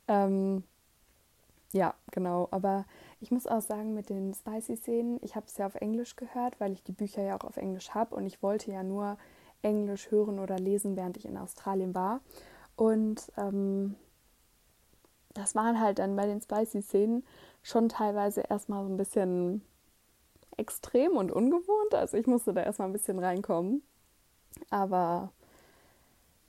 Ähm, 0.07 0.63
ja, 1.75 1.94
genau. 2.12 2.48
Aber 2.51 2.86
ich 3.20 3.32
muss 3.32 3.48
auch 3.48 3.62
sagen, 3.62 3.94
mit 3.94 4.10
den 4.10 4.34
Spicy-Szenen, 4.34 5.20
ich 5.22 5.36
habe 5.36 5.46
es 5.48 5.58
ja 5.58 5.65
auf 5.65 5.75
Englisch 5.75 6.15
gehört, 6.15 6.58
weil 6.62 6.72
ich 6.72 6.84
die 6.84 6.94
Bücher 6.94 7.22
ja 7.22 7.38
auch 7.38 7.44
auf 7.44 7.58
Englisch 7.58 7.89
habe 7.89 8.15
und 8.15 8.25
ich 8.25 8.41
wollte 8.41 8.72
ja 8.72 8.82
nur 8.82 9.17
Englisch 9.62 10.10
hören 10.10 10.39
oder 10.39 10.58
lesen, 10.58 10.96
während 10.96 11.17
ich 11.17 11.25
in 11.25 11.38
Australien 11.38 11.94
war. 11.94 12.22
Und 12.77 13.29
ähm, 13.36 13.96
das 15.34 15.53
waren 15.53 15.82
halt 15.82 16.00
dann 16.00 16.15
bei 16.15 16.25
den 16.25 16.41
Spicy-Szenen 16.41 17.25
schon 17.62 17.89
teilweise 17.89 18.41
erstmal 18.41 18.86
so 18.86 18.89
ein 18.89 18.96
bisschen 18.98 19.62
extrem 20.55 21.17
und 21.17 21.29
ungewohnt. 21.29 21.94
Also 21.94 22.15
ich 22.15 22.25
musste 22.25 22.53
da 22.53 22.63
erstmal 22.63 22.88
ein 22.88 22.94
bisschen 22.94 23.20
reinkommen. 23.20 23.84
Aber 24.70 25.34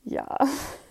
ja. 0.05 0.39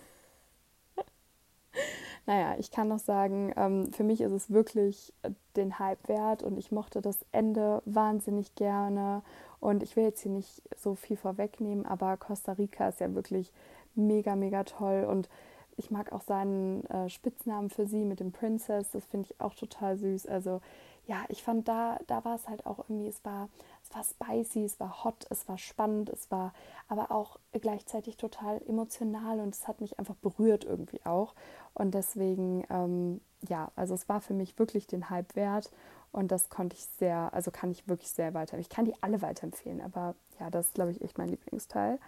Naja, 2.26 2.56
ich 2.58 2.72
kann 2.72 2.88
noch 2.88 2.98
sagen, 2.98 3.52
ähm, 3.56 3.92
für 3.92 4.02
mich 4.02 4.20
ist 4.20 4.32
es 4.32 4.50
wirklich 4.50 5.14
äh, 5.22 5.30
den 5.54 5.78
Hype 5.78 6.08
wert 6.08 6.42
und 6.42 6.58
ich 6.58 6.72
mochte 6.72 7.00
das 7.00 7.24
Ende 7.30 7.82
wahnsinnig 7.84 8.56
gerne. 8.56 9.22
Und 9.60 9.82
ich 9.82 9.94
will 9.94 10.04
jetzt 10.04 10.20
hier 10.22 10.32
nicht 10.32 10.62
so 10.76 10.96
viel 10.96 11.16
vorwegnehmen, 11.16 11.86
aber 11.86 12.16
Costa 12.16 12.52
Rica 12.52 12.88
ist 12.88 13.00
ja 13.00 13.14
wirklich 13.14 13.52
mega, 13.94 14.34
mega 14.34 14.64
toll. 14.64 15.06
Und 15.08 15.28
ich 15.76 15.92
mag 15.92 16.12
auch 16.12 16.22
seinen 16.22 16.84
äh, 16.86 17.08
Spitznamen 17.08 17.70
für 17.70 17.86
sie 17.86 18.04
mit 18.04 18.18
dem 18.18 18.32
Princess. 18.32 18.90
Das 18.90 19.04
finde 19.06 19.28
ich 19.30 19.40
auch 19.40 19.54
total 19.54 19.96
süß. 19.96 20.26
Also 20.26 20.60
ja, 21.06 21.24
ich 21.28 21.42
fand 21.42 21.68
da, 21.68 21.98
da 22.08 22.24
war 22.24 22.34
es 22.34 22.48
halt 22.48 22.66
auch 22.66 22.78
irgendwie, 22.80 23.06
es 23.06 23.24
war, 23.24 23.48
es 23.84 23.94
war 23.94 24.02
spicy, 24.02 24.64
es 24.64 24.80
war 24.80 25.04
hot, 25.04 25.26
es 25.30 25.48
war 25.48 25.56
spannend, 25.56 26.10
es 26.10 26.30
war 26.30 26.52
aber 26.88 27.12
auch 27.12 27.38
gleichzeitig 27.52 28.16
total 28.16 28.60
emotional 28.66 29.38
und 29.38 29.54
es 29.54 29.68
hat 29.68 29.80
mich 29.80 29.98
einfach 29.98 30.16
berührt 30.16 30.64
irgendwie 30.64 31.00
auch. 31.04 31.34
Und 31.74 31.94
deswegen, 31.94 32.64
ähm, 32.70 33.20
ja, 33.48 33.70
also 33.76 33.94
es 33.94 34.08
war 34.08 34.20
für 34.20 34.34
mich 34.34 34.58
wirklich 34.58 34.88
den 34.88 35.08
Hype 35.08 35.36
wert 35.36 35.70
und 36.10 36.32
das 36.32 36.48
konnte 36.50 36.74
ich 36.74 36.84
sehr, 36.98 37.32
also 37.32 37.52
kann 37.52 37.70
ich 37.70 37.86
wirklich 37.86 38.10
sehr 38.10 38.34
weiter. 38.34 38.58
Ich 38.58 38.68
kann 38.68 38.84
die 38.84 39.00
alle 39.00 39.22
weiterempfehlen, 39.22 39.80
aber 39.80 40.16
ja, 40.40 40.50
das 40.50 40.68
ist, 40.68 40.74
glaube 40.74 40.90
ich, 40.90 41.02
echt 41.02 41.18
mein 41.18 41.28
Lieblingsteil. 41.28 42.00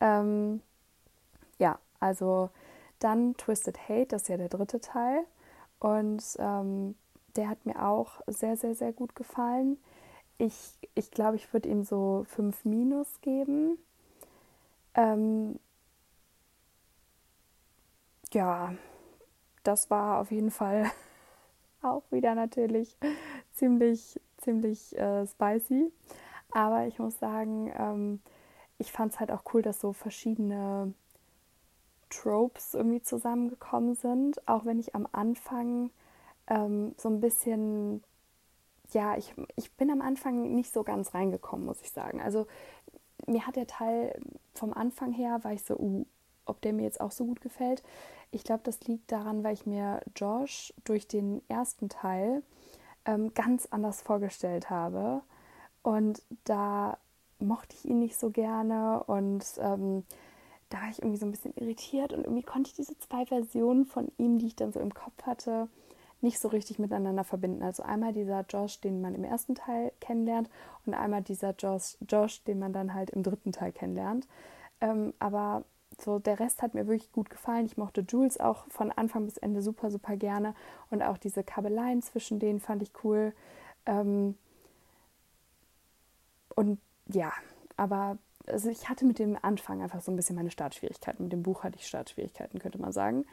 Ähm, 0.00 0.62
ja, 1.58 1.78
also 1.98 2.48
dann 3.00 3.36
Twisted 3.36 3.88
Hate, 3.88 4.06
das 4.06 4.22
ist 4.22 4.28
ja 4.28 4.38
der 4.38 4.48
dritte 4.48 4.80
Teil. 4.80 5.24
Und 5.78 6.22
ähm, 6.38 6.94
der 7.36 7.48
hat 7.48 7.66
mir 7.66 7.86
auch 7.86 8.20
sehr, 8.26 8.56
sehr, 8.56 8.74
sehr 8.74 8.92
gut 8.92 9.14
gefallen. 9.14 9.78
Ich, 10.38 10.78
ich 10.94 11.10
glaube, 11.10 11.36
ich 11.36 11.52
würde 11.52 11.68
ihm 11.68 11.84
so 11.84 12.24
5 12.28 12.64
Minus 12.64 13.20
geben. 13.20 13.78
Ähm, 14.94 15.58
ja, 18.32 18.74
das 19.62 19.90
war 19.90 20.20
auf 20.20 20.30
jeden 20.30 20.50
Fall 20.50 20.90
auch 21.82 22.02
wieder 22.10 22.34
natürlich 22.34 22.96
ziemlich, 23.52 24.20
ziemlich 24.38 24.96
äh, 24.98 25.26
spicy. 25.26 25.92
Aber 26.52 26.86
ich 26.86 26.98
muss 26.98 27.18
sagen, 27.18 27.72
ähm, 27.76 28.20
ich 28.78 28.92
fand 28.92 29.12
es 29.12 29.20
halt 29.20 29.30
auch 29.30 29.42
cool, 29.52 29.62
dass 29.62 29.80
so 29.80 29.92
verschiedene 29.92 30.94
Tropes 32.08 32.74
irgendwie 32.74 33.02
zusammengekommen 33.02 33.94
sind. 33.94 34.46
Auch 34.48 34.64
wenn 34.64 34.78
ich 34.78 34.94
am 34.94 35.06
Anfang 35.12 35.90
ähm, 36.50 36.94
so 36.98 37.08
ein 37.08 37.20
bisschen, 37.20 38.02
ja, 38.92 39.16
ich, 39.16 39.34
ich 39.56 39.72
bin 39.72 39.90
am 39.90 40.02
Anfang 40.02 40.54
nicht 40.54 40.72
so 40.72 40.82
ganz 40.82 41.14
reingekommen, 41.14 41.64
muss 41.64 41.80
ich 41.80 41.92
sagen. 41.92 42.20
Also 42.20 42.46
mir 43.26 43.46
hat 43.46 43.56
der 43.56 43.66
Teil 43.66 44.20
vom 44.54 44.74
Anfang 44.74 45.12
her, 45.12 45.42
war 45.42 45.52
ich 45.52 45.62
so, 45.62 45.76
uh, 45.78 46.04
ob 46.44 46.60
der 46.60 46.72
mir 46.72 46.82
jetzt 46.82 47.00
auch 47.00 47.12
so 47.12 47.24
gut 47.24 47.40
gefällt. 47.40 47.82
Ich 48.32 48.44
glaube, 48.44 48.62
das 48.64 48.80
liegt 48.82 49.10
daran, 49.10 49.42
weil 49.44 49.54
ich 49.54 49.66
mir 49.66 50.02
Josh 50.16 50.74
durch 50.84 51.06
den 51.06 51.42
ersten 51.48 51.88
Teil 51.88 52.42
ähm, 53.04 53.32
ganz 53.34 53.66
anders 53.70 54.02
vorgestellt 54.02 54.68
habe. 54.68 55.22
Und 55.82 56.22
da 56.44 56.98
mochte 57.38 57.74
ich 57.76 57.86
ihn 57.86 58.00
nicht 58.00 58.18
so 58.18 58.30
gerne 58.30 59.02
und 59.04 59.44
ähm, 59.58 60.04
da 60.68 60.82
war 60.82 60.90
ich 60.90 60.98
irgendwie 60.98 61.16
so 61.16 61.26
ein 61.26 61.30
bisschen 61.30 61.54
irritiert 61.56 62.12
und 62.12 62.24
irgendwie 62.24 62.42
konnte 62.42 62.68
ich 62.68 62.76
diese 62.76 62.98
zwei 62.98 63.24
Versionen 63.26 63.86
von 63.86 64.12
ihm, 64.18 64.38
die 64.38 64.48
ich 64.48 64.56
dann 64.56 64.72
so 64.72 64.80
im 64.80 64.92
Kopf 64.92 65.22
hatte, 65.24 65.68
nicht 66.22 66.38
so 66.38 66.48
richtig 66.48 66.78
miteinander 66.78 67.24
verbinden. 67.24 67.62
Also 67.62 67.82
einmal 67.82 68.12
dieser 68.12 68.44
Josh, 68.48 68.80
den 68.80 69.00
man 69.00 69.14
im 69.14 69.24
ersten 69.24 69.54
Teil 69.54 69.92
kennenlernt 70.00 70.50
und 70.86 70.94
einmal 70.94 71.22
dieser 71.22 71.54
Josh, 71.54 71.96
Josh 72.06 72.42
den 72.44 72.58
man 72.58 72.72
dann 72.72 72.94
halt 72.94 73.10
im 73.10 73.22
dritten 73.22 73.52
Teil 73.52 73.72
kennenlernt. 73.72 74.26
Ähm, 74.80 75.14
aber 75.18 75.64
so 75.98 76.18
der 76.18 76.40
Rest 76.40 76.62
hat 76.62 76.74
mir 76.74 76.86
wirklich 76.86 77.12
gut 77.12 77.30
gefallen. 77.30 77.66
Ich 77.66 77.76
mochte 77.76 78.04
Jules 78.08 78.40
auch 78.40 78.64
von 78.68 78.90
Anfang 78.92 79.24
bis 79.24 79.36
Ende 79.36 79.62
super, 79.62 79.90
super 79.90 80.16
gerne. 80.16 80.54
Und 80.90 81.02
auch 81.02 81.18
diese 81.18 81.42
Kabeleien 81.44 82.02
zwischen 82.02 82.38
denen 82.38 82.60
fand 82.60 82.82
ich 82.82 82.92
cool. 83.04 83.34
Ähm 83.86 84.36
und 86.54 86.78
ja, 87.06 87.32
aber 87.76 88.18
also 88.46 88.68
ich 88.68 88.88
hatte 88.88 89.04
mit 89.04 89.18
dem 89.18 89.38
Anfang 89.40 89.82
einfach 89.82 90.00
so 90.00 90.10
ein 90.10 90.16
bisschen 90.16 90.36
meine 90.36 90.50
Startschwierigkeiten. 90.50 91.24
Mit 91.24 91.32
dem 91.32 91.42
Buch 91.42 91.64
hatte 91.64 91.76
ich 91.78 91.86
Startschwierigkeiten, 91.86 92.58
könnte 92.58 92.80
man 92.80 92.92
sagen. 92.92 93.24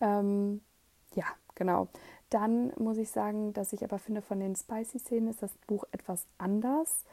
Ähm 0.00 0.60
ja, 1.14 1.24
genau. 1.54 1.88
Dann 2.30 2.72
muss 2.76 2.98
ich 2.98 3.10
sagen, 3.10 3.52
dass 3.54 3.72
ich 3.72 3.84
aber 3.84 3.98
finde, 3.98 4.22
von 4.22 4.40
den 4.40 4.54
Spicy-Szenen 4.54 5.30
ist 5.30 5.42
das 5.42 5.56
Buch 5.66 5.84
etwas 5.92 6.26
anders, 6.36 7.04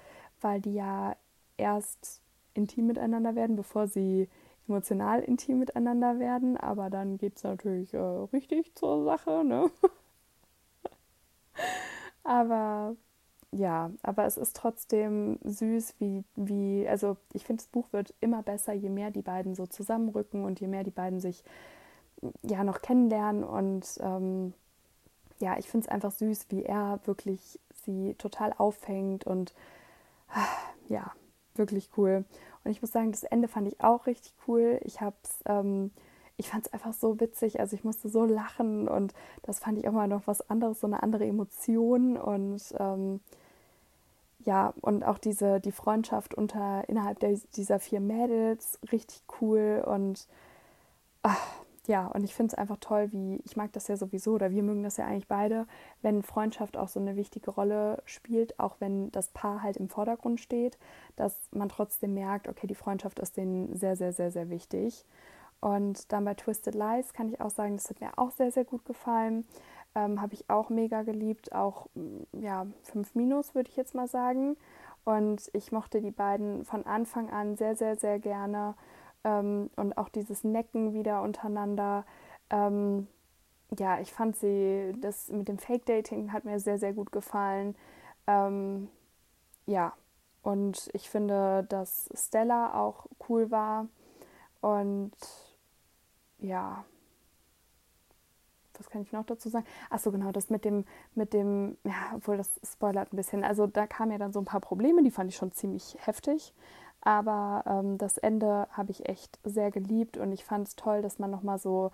weil 0.42 0.62
die 0.62 0.74
ja 0.74 1.16
erst 1.58 2.22
intim 2.54 2.88
miteinander 2.88 3.36
werden, 3.36 3.56
bevor 3.56 3.88
sie 3.88 4.30
emotional 4.68 5.22
intim 5.22 5.60
miteinander 5.60 6.20
werden, 6.20 6.58
aber 6.58 6.90
dann 6.90 7.18
geht 7.18 7.38
es 7.38 7.44
natürlich 7.44 7.94
äh, 7.94 7.98
richtig 7.98 8.74
zur 8.76 9.04
Sache, 9.04 9.44
ne? 9.46 9.70
aber 12.24 12.96
ja, 13.52 13.92
aber 14.02 14.26
es 14.26 14.38
ist 14.38 14.56
trotzdem 14.56 15.40
süß, 15.44 15.96
wie, 16.00 16.24
wie, 16.36 16.88
also 16.90 17.18
ich 17.34 17.46
finde, 17.46 17.64
das 17.64 17.70
Buch 17.70 17.94
wird 17.94 18.14
immer 18.20 18.44
besser, 18.44 18.74
je 18.74 18.90
mehr 18.90 19.12
die 19.12 19.22
beiden 19.22 19.56
so 19.56 19.66
zusammenrücken 19.66 20.44
und 20.44 20.60
je 20.60 20.68
mehr 20.68 20.84
die 20.84 20.92
beiden 20.92 21.20
sich 21.20 21.44
ja 22.44 22.64
noch 22.64 22.82
kennenlernen 22.82 23.44
und 23.44 23.86
ähm, 24.02 24.54
ja, 25.40 25.58
ich 25.58 25.68
finde 25.68 25.86
es 25.86 25.92
einfach 25.92 26.12
süß, 26.12 26.48
wie 26.50 26.64
er 26.64 27.00
wirklich 27.06 27.60
sie 27.84 28.16
total 28.16 28.54
auffängt 28.54 29.26
und 29.26 29.54
ja, 30.88 31.12
wirklich 31.56 31.90
cool. 31.98 32.26
Und 32.64 32.72
ich 32.72 32.82
muss 32.82 32.92
sagen, 32.92 33.12
das 33.12 33.24
Ende 33.24 33.48
fand 33.48 33.68
ich 33.68 33.82
auch 33.82 34.08
richtig 34.08 34.34
cool. 34.48 34.80
Ich 34.84 35.02
hab's, 35.02 35.42
ähm, 35.46 35.92
ich 36.38 36.50
fand 36.50 36.66
es 36.66 36.74
einfach 36.74 36.94
so 36.94 37.20
witzig. 37.20 37.60
Also 37.60 37.76
ich 37.76 37.84
musste 37.84 38.10
so 38.10 38.26
lachen 38.26 38.88
und 38.88 39.14
das 39.44 39.60
fand 39.60 39.78
ich 39.78 39.88
auch 39.88 39.94
mal 39.94 40.08
noch 40.08 40.26
was 40.26 40.50
anderes, 40.50 40.80
so 40.80 40.88
eine 40.88 41.04
andere 41.04 41.26
Emotion 41.26 42.18
und 42.18 42.62
ähm, 42.80 43.22
ja, 44.40 44.74
und 44.82 45.04
auch 45.04 45.18
diese, 45.18 45.60
die 45.60 45.72
Freundschaft 45.72 46.36
unter 46.36 46.88
innerhalb 46.88 47.20
der, 47.20 47.40
dieser 47.56 47.80
vier 47.80 48.00
Mädels, 48.00 48.80
richtig 48.92 49.24
cool 49.42 49.84
und 49.86 50.28
ach, 51.24 51.40
ja, 51.88 52.08
und 52.08 52.24
ich 52.24 52.36
finde 52.36 52.54
es 52.54 52.58
einfach 52.58 52.78
toll, 52.80 53.12
wie, 53.12 53.42
ich 53.46 53.56
mag 53.56 53.72
das 53.74 53.88
ja 53.88 53.98
sowieso, 53.98 54.34
oder 54.34 54.52
wir 54.52 54.64
mögen 54.64 54.84
das 54.84 54.98
ja 54.98 55.06
eigentlich 55.06 55.28
beide, 55.28 55.68
wenn 56.02 56.24
Freundschaft 56.24 56.78
auch 56.78 56.88
so 56.88 57.00
eine 57.00 57.16
wichtige 57.16 57.52
Rolle 57.52 58.02
spielt, 58.06 58.60
auch 58.60 58.76
wenn 58.80 59.12
das 59.12 59.30
Paar 59.30 59.64
halt 59.64 59.78
im 59.78 59.90
Vordergrund 59.90 60.40
steht, 60.40 60.78
dass 61.16 61.50
man 61.52 61.70
trotzdem 61.70 62.14
merkt, 62.14 62.48
okay, 62.48 62.68
die 62.68 62.76
Freundschaft 62.76 63.20
ist 63.20 63.38
denen 63.38 63.76
sehr, 63.76 63.96
sehr, 63.96 64.14
sehr, 64.14 64.32
sehr 64.32 64.50
wichtig. 64.50 65.06
Und 65.62 66.12
dann 66.12 66.26
bei 66.26 66.34
Twisted 66.34 66.76
Lies 66.76 67.14
kann 67.14 67.30
ich 67.30 67.42
auch 67.42 67.50
sagen, 67.50 67.76
das 67.78 67.90
hat 67.90 68.00
mir 68.00 68.12
auch 68.18 68.32
sehr, 68.32 68.52
sehr 68.52 68.66
gut 68.66 68.86
gefallen. 68.86 69.46
Ähm, 69.96 70.22
Habe 70.22 70.34
ich 70.34 70.50
auch 70.50 70.70
mega 70.70 71.02
geliebt, 71.04 71.54
auch 71.54 71.88
mm, 71.96 72.42
ja, 72.42 72.68
5 72.84 73.16
Minus 73.16 73.56
würde 73.56 73.70
ich 73.70 73.78
jetzt 73.78 73.96
mal 73.96 74.08
sagen. 74.08 74.58
Und 75.06 75.50
ich 75.54 75.72
mochte 75.72 76.02
die 76.02 76.12
beiden 76.12 76.66
von 76.66 76.86
Anfang 76.86 77.30
an 77.30 77.56
sehr, 77.56 77.76
sehr, 77.76 77.96
sehr 77.96 78.20
gerne 78.20 78.76
ähm, 79.26 79.70
und 79.76 79.98
auch 79.98 80.08
dieses 80.08 80.46
Necken 80.46 80.94
wieder 80.94 81.22
untereinander. 81.22 82.06
Ähm, 82.50 83.08
ja, 83.78 84.00
ich 84.00 84.14
fand 84.14 84.38
sie, 84.38 84.94
das 85.02 85.30
mit 85.30 85.50
dem 85.50 85.58
Fake-Dating 85.58 86.32
hat 86.32 86.46
mir 86.46 86.60
sehr, 86.60 86.80
sehr 86.80 86.94
gut 86.94 87.12
gefallen. 87.12 87.76
Ähm, 88.28 88.88
ja, 89.66 89.94
und 90.44 90.90
ich 90.94 91.10
finde, 91.10 91.66
dass 91.70 92.08
Stella 92.14 92.80
auch 92.80 93.08
cool 93.28 93.52
war. 93.52 93.88
Und 94.62 95.12
ja, 96.40 96.86
was 98.78 98.90
kann 98.90 99.02
ich 99.02 99.12
noch 99.12 99.26
dazu 99.26 99.50
sagen? 99.50 99.66
Achso, 99.90 100.12
genau, 100.12 100.32
das 100.32 100.50
mit 100.50 100.66
dem, 100.66 100.86
mit 101.16 101.34
dem, 101.34 101.78
ja, 101.84 102.14
obwohl 102.16 102.38
das 102.38 102.60
spoilert 102.64 103.12
ein 103.12 103.16
bisschen. 103.16 103.44
Also 103.44 103.66
da 103.68 103.88
kamen 103.88 104.12
ja 104.12 104.18
dann 104.18 104.34
so 104.34 104.40
ein 104.40 104.46
paar 104.46 104.60
Probleme, 104.60 105.02
die 105.02 105.12
fand 105.12 105.32
ich 105.32 105.38
schon 105.38 105.52
ziemlich 105.52 105.98
heftig. 106.00 106.54
Aber 107.06 107.64
ähm, 107.68 108.00
das 108.00 108.18
Ende 108.18 108.68
habe 108.72 108.92
ich 108.92 109.08
echt 109.08 109.40
sehr 109.44 109.70
geliebt 109.72 110.18
und 110.18 110.32
ich 110.32 110.44
fand 110.44 110.68
es 110.68 110.76
toll, 110.76 111.04
dass 111.04 111.20
man 111.20 111.30
nochmal 111.30 111.60
so 111.60 111.92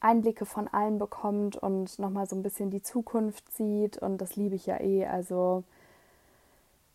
Einblicke 0.00 0.46
von 0.46 0.68
allen 0.68 0.98
bekommt 0.98 1.56
und 1.56 1.98
nochmal 1.98 2.26
so 2.26 2.34
ein 2.34 2.42
bisschen 2.42 2.70
die 2.70 2.82
Zukunft 2.82 3.52
sieht. 3.52 3.98
Und 3.98 4.18
das 4.18 4.36
liebe 4.36 4.54
ich 4.54 4.64
ja 4.64 4.80
eh. 4.80 5.06
Also, 5.06 5.64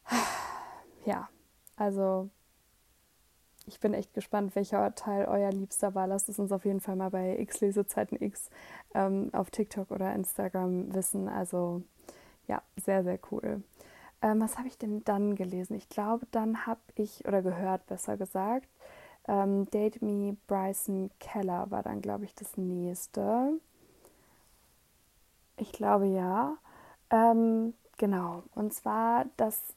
ja, 1.06 1.30
also 1.78 2.30
ich 3.68 3.80
bin 3.80 3.94
echt 3.94 4.16
gespannt, 4.16 4.56
welcher 4.56 4.96
Teil 4.96 5.26
euer 5.26 5.52
Liebster 5.52 5.94
war. 5.94 6.08
Lasst 6.08 6.28
es 6.28 6.40
uns 6.40 6.52
auf 6.52 6.66
jeden 6.66 6.80
Fall 6.80 6.96
mal 6.96 7.12
bei 7.12 7.38
X-Lesezeiten 7.40 8.20
X 8.20 8.50
ähm, 8.96 9.30
auf 9.32 9.52
TikTok 9.52 9.92
oder 9.92 10.12
Instagram 10.16 10.92
wissen. 10.96 11.30
Also, 11.30 11.84
ja, 12.48 12.64
sehr, 12.84 13.04
sehr 13.04 13.20
cool. 13.32 13.62
Ähm, 14.24 14.40
was 14.40 14.58
habe 14.58 14.70
ich 14.70 14.78
denn 14.78 15.04
dann 15.04 15.36
gelesen? 15.36 15.76
Ich 15.76 15.90
glaube, 15.90 16.26
dann 16.32 16.66
habe 16.66 16.80
ich, 16.96 17.28
oder 17.28 17.42
gehört 17.42 17.86
besser 17.88 18.16
gesagt, 18.18 18.70
ähm, 19.28 19.70
Date 19.70 20.02
Me 20.02 20.38
Bryson 20.48 21.12
Keller 21.20 21.70
war 21.70 21.84
dann, 21.84 22.02
glaube 22.02 22.24
ich, 22.24 22.34
das 22.34 22.58
nächste. 22.58 23.60
Ich 25.58 25.74
glaube 25.74 26.08
ja. 26.08 26.58
Ähm, 27.10 27.74
genau. 27.98 28.44
Und 28.56 28.74
zwar 28.74 29.26
das 29.38 29.76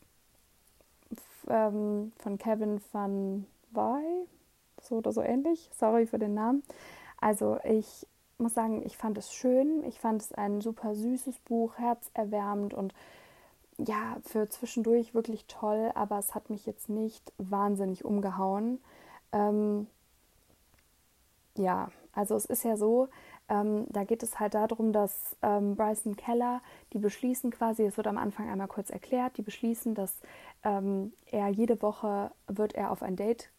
ähm, 1.49 2.13
von 2.19 2.39
Kevin 2.39 2.81
van 2.93 3.47
Wey, 3.73 4.27
so 4.81 4.97
oder 4.97 5.13
so 5.13 5.23
ähnlich. 5.23 5.71
Sorry 5.75 6.07
für 6.07 6.19
den 6.19 6.35
Namen. 6.35 6.63
Also 7.21 7.59
ich 7.65 8.07
muss 8.39 8.55
sagen, 8.55 8.83
ich 8.87 8.97
fand 8.97 9.19
es 9.19 9.33
schön. 9.33 9.83
Ich 9.85 9.99
fand 9.99 10.23
es 10.23 10.33
ein 10.33 10.61
super 10.61 10.95
süßes 10.95 11.41
Buch, 11.41 11.79
herzerwärmend 11.79 12.75
und 12.75 12.95
ja, 13.79 14.17
für 14.25 14.49
zwischendurch 14.49 15.15
wirklich 15.15 15.47
toll, 15.47 15.93
aber 15.95 16.19
es 16.19 16.35
hat 16.35 16.51
mich 16.51 16.67
jetzt 16.67 16.89
nicht 16.89 17.33
wahnsinnig 17.39 18.05
umgehauen. 18.05 18.81
Ähm, 19.33 19.87
ja, 21.57 21.91
also 22.13 22.35
es 22.37 22.47
ist 22.47 22.65
ja 22.65 22.77
so, 22.77 23.09
ähm, 23.49 23.87
da 23.91 24.05
geht 24.05 24.23
es 24.23 24.41
halt 24.41 24.55
darum, 24.55 24.93
dass 24.93 25.37
ähm, 25.43 25.77
Bryson 25.77 26.17
Keller, 26.17 26.63
die 26.93 26.99
beschließen 26.99 27.51
quasi, 27.51 27.85
es 27.85 27.97
wird 27.97 28.07
am 28.07 28.19
Anfang 28.19 28.51
einmal 28.51 28.69
kurz 28.69 28.91
erklärt, 28.91 29.37
die 29.37 29.43
beschließen, 29.43 29.95
dass 29.95 30.21
ähm, 30.65 31.13
er 31.31 31.49
jede 31.49 31.81
Woche 31.83 32.31
wird 32.49 32.75
er 32.75 32.91
auf 32.91 33.03
ein 33.03 33.17
Date, 33.17 33.51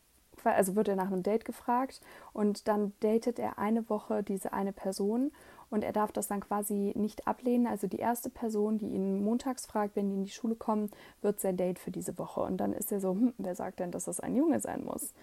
also 0.44 0.76
wird 0.76 0.88
er 0.88 0.96
nach 0.96 1.08
einem 1.08 1.24
Date 1.24 1.46
gefragt 1.46 2.02
und 2.34 2.68
dann 2.68 2.94
datet 3.00 3.40
er 3.40 3.60
eine 3.60 3.90
Woche 3.90 4.24
diese 4.24 4.54
eine 4.54 4.74
Person 4.74 5.32
und 5.70 5.84
er 5.84 5.94
darf 5.94 6.12
das 6.12 6.28
dann 6.28 6.40
quasi 6.40 6.94
nicht 6.96 7.28
ablehnen. 7.28 7.68
Also 7.68 7.88
die 7.88 8.00
erste 8.00 8.30
Person, 8.30 8.78
die 8.78 8.88
ihn 8.88 9.24
montags 9.24 9.66
fragt, 9.66 9.96
wenn 9.96 10.10
die 10.10 10.16
in 10.16 10.24
die 10.24 10.32
Schule 10.32 10.56
kommen, 10.56 10.92
wird 11.22 11.40
sein 11.40 11.58
Date 11.58 11.80
für 11.80 11.92
diese 11.92 12.18
Woche. 12.18 12.42
Und 12.42 12.58
dann 12.58 12.74
ist 12.74 12.92
er 12.92 13.00
so, 13.00 13.12
hm, 13.12 13.34
wer 13.38 13.56
sagt 13.56 13.80
denn, 13.80 13.92
dass 13.92 14.06
das 14.06 14.20
ein 14.20 14.36
Junge 14.36 14.60
sein 14.60 14.84
muss? 14.84 15.14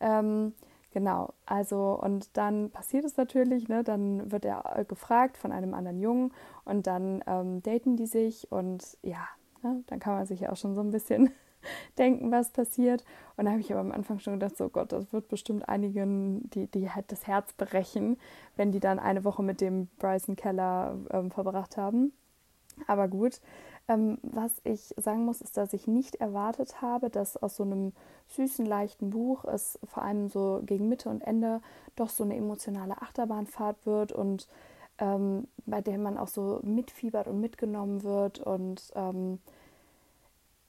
Ähm, 0.00 0.52
genau, 0.92 1.32
also 1.46 1.98
und 2.00 2.36
dann 2.36 2.70
passiert 2.70 3.04
es 3.04 3.16
natürlich, 3.16 3.68
ne? 3.68 3.84
dann 3.84 4.30
wird 4.30 4.44
er 4.44 4.78
äh, 4.78 4.84
gefragt 4.84 5.36
von 5.36 5.52
einem 5.52 5.74
anderen 5.74 6.00
Jungen 6.00 6.32
und 6.64 6.86
dann 6.86 7.22
ähm, 7.26 7.62
daten 7.62 7.96
die 7.96 8.06
sich 8.06 8.50
und 8.50 8.98
ja, 9.02 9.26
ne? 9.62 9.82
dann 9.86 10.00
kann 10.00 10.14
man 10.14 10.26
sich 10.26 10.40
ja 10.40 10.52
auch 10.52 10.56
schon 10.56 10.74
so 10.74 10.80
ein 10.80 10.90
bisschen 10.90 11.30
denken, 11.98 12.30
was 12.30 12.50
passiert. 12.50 13.04
Und 13.36 13.46
da 13.46 13.52
habe 13.52 13.60
ich 13.60 13.70
aber 13.72 13.80
am 13.80 13.92
Anfang 13.92 14.18
schon 14.18 14.34
gedacht, 14.34 14.56
so 14.56 14.68
Gott, 14.68 14.92
das 14.92 15.12
wird 15.12 15.28
bestimmt 15.28 15.68
einigen, 15.68 16.48
die, 16.50 16.66
die 16.66 16.90
halt 16.90 17.10
das 17.10 17.26
Herz 17.26 17.52
brechen, 17.54 18.18
wenn 18.56 18.72
die 18.72 18.80
dann 18.80 18.98
eine 18.98 19.24
Woche 19.24 19.42
mit 19.42 19.60
dem 19.60 19.88
Bryson 19.98 20.36
Keller 20.36 20.96
ähm, 21.10 21.30
verbracht 21.30 21.76
haben. 21.76 22.12
Aber 22.86 23.08
gut. 23.08 23.40
Ähm, 23.86 24.18
was 24.22 24.52
ich 24.64 24.94
sagen 24.96 25.26
muss, 25.26 25.42
ist, 25.42 25.58
dass 25.58 25.74
ich 25.74 25.86
nicht 25.86 26.16
erwartet 26.16 26.80
habe, 26.80 27.10
dass 27.10 27.36
aus 27.36 27.56
so 27.56 27.64
einem 27.64 27.92
süßen, 28.28 28.64
leichten 28.64 29.10
Buch 29.10 29.44
es 29.44 29.78
vor 29.84 30.02
allem 30.02 30.28
so 30.28 30.62
gegen 30.64 30.88
Mitte 30.88 31.10
und 31.10 31.20
Ende 31.20 31.60
doch 31.94 32.08
so 32.08 32.24
eine 32.24 32.34
emotionale 32.34 33.02
Achterbahnfahrt 33.02 33.84
wird 33.84 34.12
und 34.12 34.48
ähm, 34.98 35.48
bei 35.66 35.82
der 35.82 35.98
man 35.98 36.16
auch 36.16 36.28
so 36.28 36.60
mitfiebert 36.62 37.28
und 37.28 37.40
mitgenommen 37.40 38.02
wird. 38.04 38.38
Und 38.38 38.90
ähm, 38.94 39.38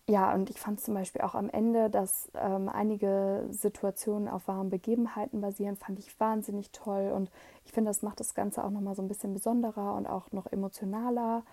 ja, 0.07 0.33
und 0.35 0.51
ich 0.51 0.59
fand 0.59 0.79
zum 0.81 0.93
Beispiel 0.93 1.21
auch 1.21 1.33
am 1.33 1.49
Ende, 1.49 1.89
dass 1.89 2.29
ähm, 2.35 2.69
einige 2.69 3.47
Situationen 3.49 4.27
auf 4.27 4.47
wahren 4.47 4.69
Begebenheiten 4.69 5.41
basieren, 5.41 5.77
fand 5.77 5.97
ich 5.97 6.19
wahnsinnig 6.19 6.71
toll. 6.71 7.11
Und 7.15 7.31
ich 7.65 7.71
finde, 7.71 7.89
das 7.89 8.03
macht 8.03 8.19
das 8.19 8.35
Ganze 8.35 8.63
auch 8.63 8.69
nochmal 8.69 8.95
so 8.95 9.01
ein 9.01 9.07
bisschen 9.07 9.33
besonderer 9.33 9.95
und 9.95 10.05
auch 10.05 10.31
noch 10.31 10.45
emotionaler. 10.51 11.43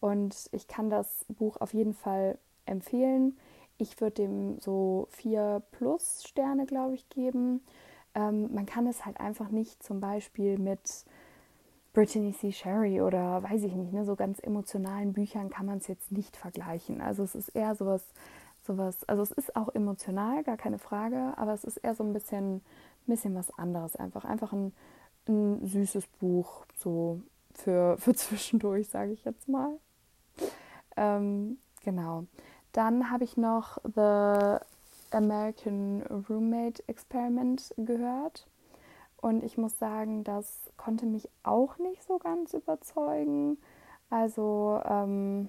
Und 0.00 0.48
ich 0.50 0.66
kann 0.66 0.90
das 0.90 1.24
Buch 1.28 1.58
auf 1.60 1.72
jeden 1.72 1.94
Fall 1.94 2.36
empfehlen. 2.66 3.38
Ich 3.78 4.00
würde 4.00 4.22
dem 4.22 4.58
so 4.58 5.06
vier 5.10 5.62
plus 5.70 6.24
Sterne, 6.26 6.66
glaube 6.66 6.94
ich, 6.94 7.08
geben. 7.10 7.62
Ähm, 8.16 8.52
man 8.52 8.66
kann 8.66 8.88
es 8.88 9.06
halt 9.06 9.20
einfach 9.20 9.50
nicht 9.50 9.84
zum 9.84 10.00
Beispiel 10.00 10.58
mit 10.58 11.04
Brittany 11.92 12.32
C. 12.32 12.52
Sherry 12.52 13.00
oder 13.00 13.42
weiß 13.42 13.64
ich 13.64 13.74
nicht, 13.74 13.92
ne, 13.92 14.04
so 14.04 14.14
ganz 14.14 14.38
emotionalen 14.40 15.12
Büchern 15.12 15.50
kann 15.50 15.66
man 15.66 15.78
es 15.78 15.88
jetzt 15.88 16.12
nicht 16.12 16.36
vergleichen. 16.36 17.00
Also 17.00 17.22
es 17.24 17.34
ist 17.34 17.48
eher 17.50 17.74
sowas, 17.74 18.04
sowas, 18.64 19.04
also 19.08 19.22
es 19.22 19.32
ist 19.32 19.56
auch 19.56 19.74
emotional, 19.74 20.44
gar 20.44 20.56
keine 20.56 20.78
Frage, 20.78 21.34
aber 21.36 21.52
es 21.52 21.64
ist 21.64 21.78
eher 21.78 21.94
so 21.94 22.04
ein 22.04 22.12
bisschen, 22.12 22.62
bisschen 23.06 23.34
was 23.34 23.50
anderes 23.58 23.96
einfach. 23.96 24.24
Einfach 24.24 24.52
ein, 24.52 24.72
ein 25.28 25.66
süßes 25.66 26.06
Buch, 26.20 26.64
so 26.76 27.20
für, 27.54 27.96
für 27.98 28.14
zwischendurch, 28.14 28.88
sage 28.88 29.12
ich 29.12 29.24
jetzt 29.24 29.48
mal. 29.48 29.78
Ähm, 30.96 31.58
genau. 31.82 32.26
Dann 32.72 33.10
habe 33.10 33.24
ich 33.24 33.36
noch 33.36 33.78
The 33.82 34.58
American 35.10 36.02
Roommate 36.28 36.82
Experiment 36.86 37.74
gehört. 37.76 38.46
Und 39.20 39.44
ich 39.44 39.58
muss 39.58 39.78
sagen, 39.78 40.24
das 40.24 40.70
konnte 40.76 41.06
mich 41.06 41.28
auch 41.42 41.78
nicht 41.78 42.02
so 42.06 42.18
ganz 42.18 42.54
überzeugen. 42.54 43.58
Also, 44.08 44.80
ähm, 44.84 45.48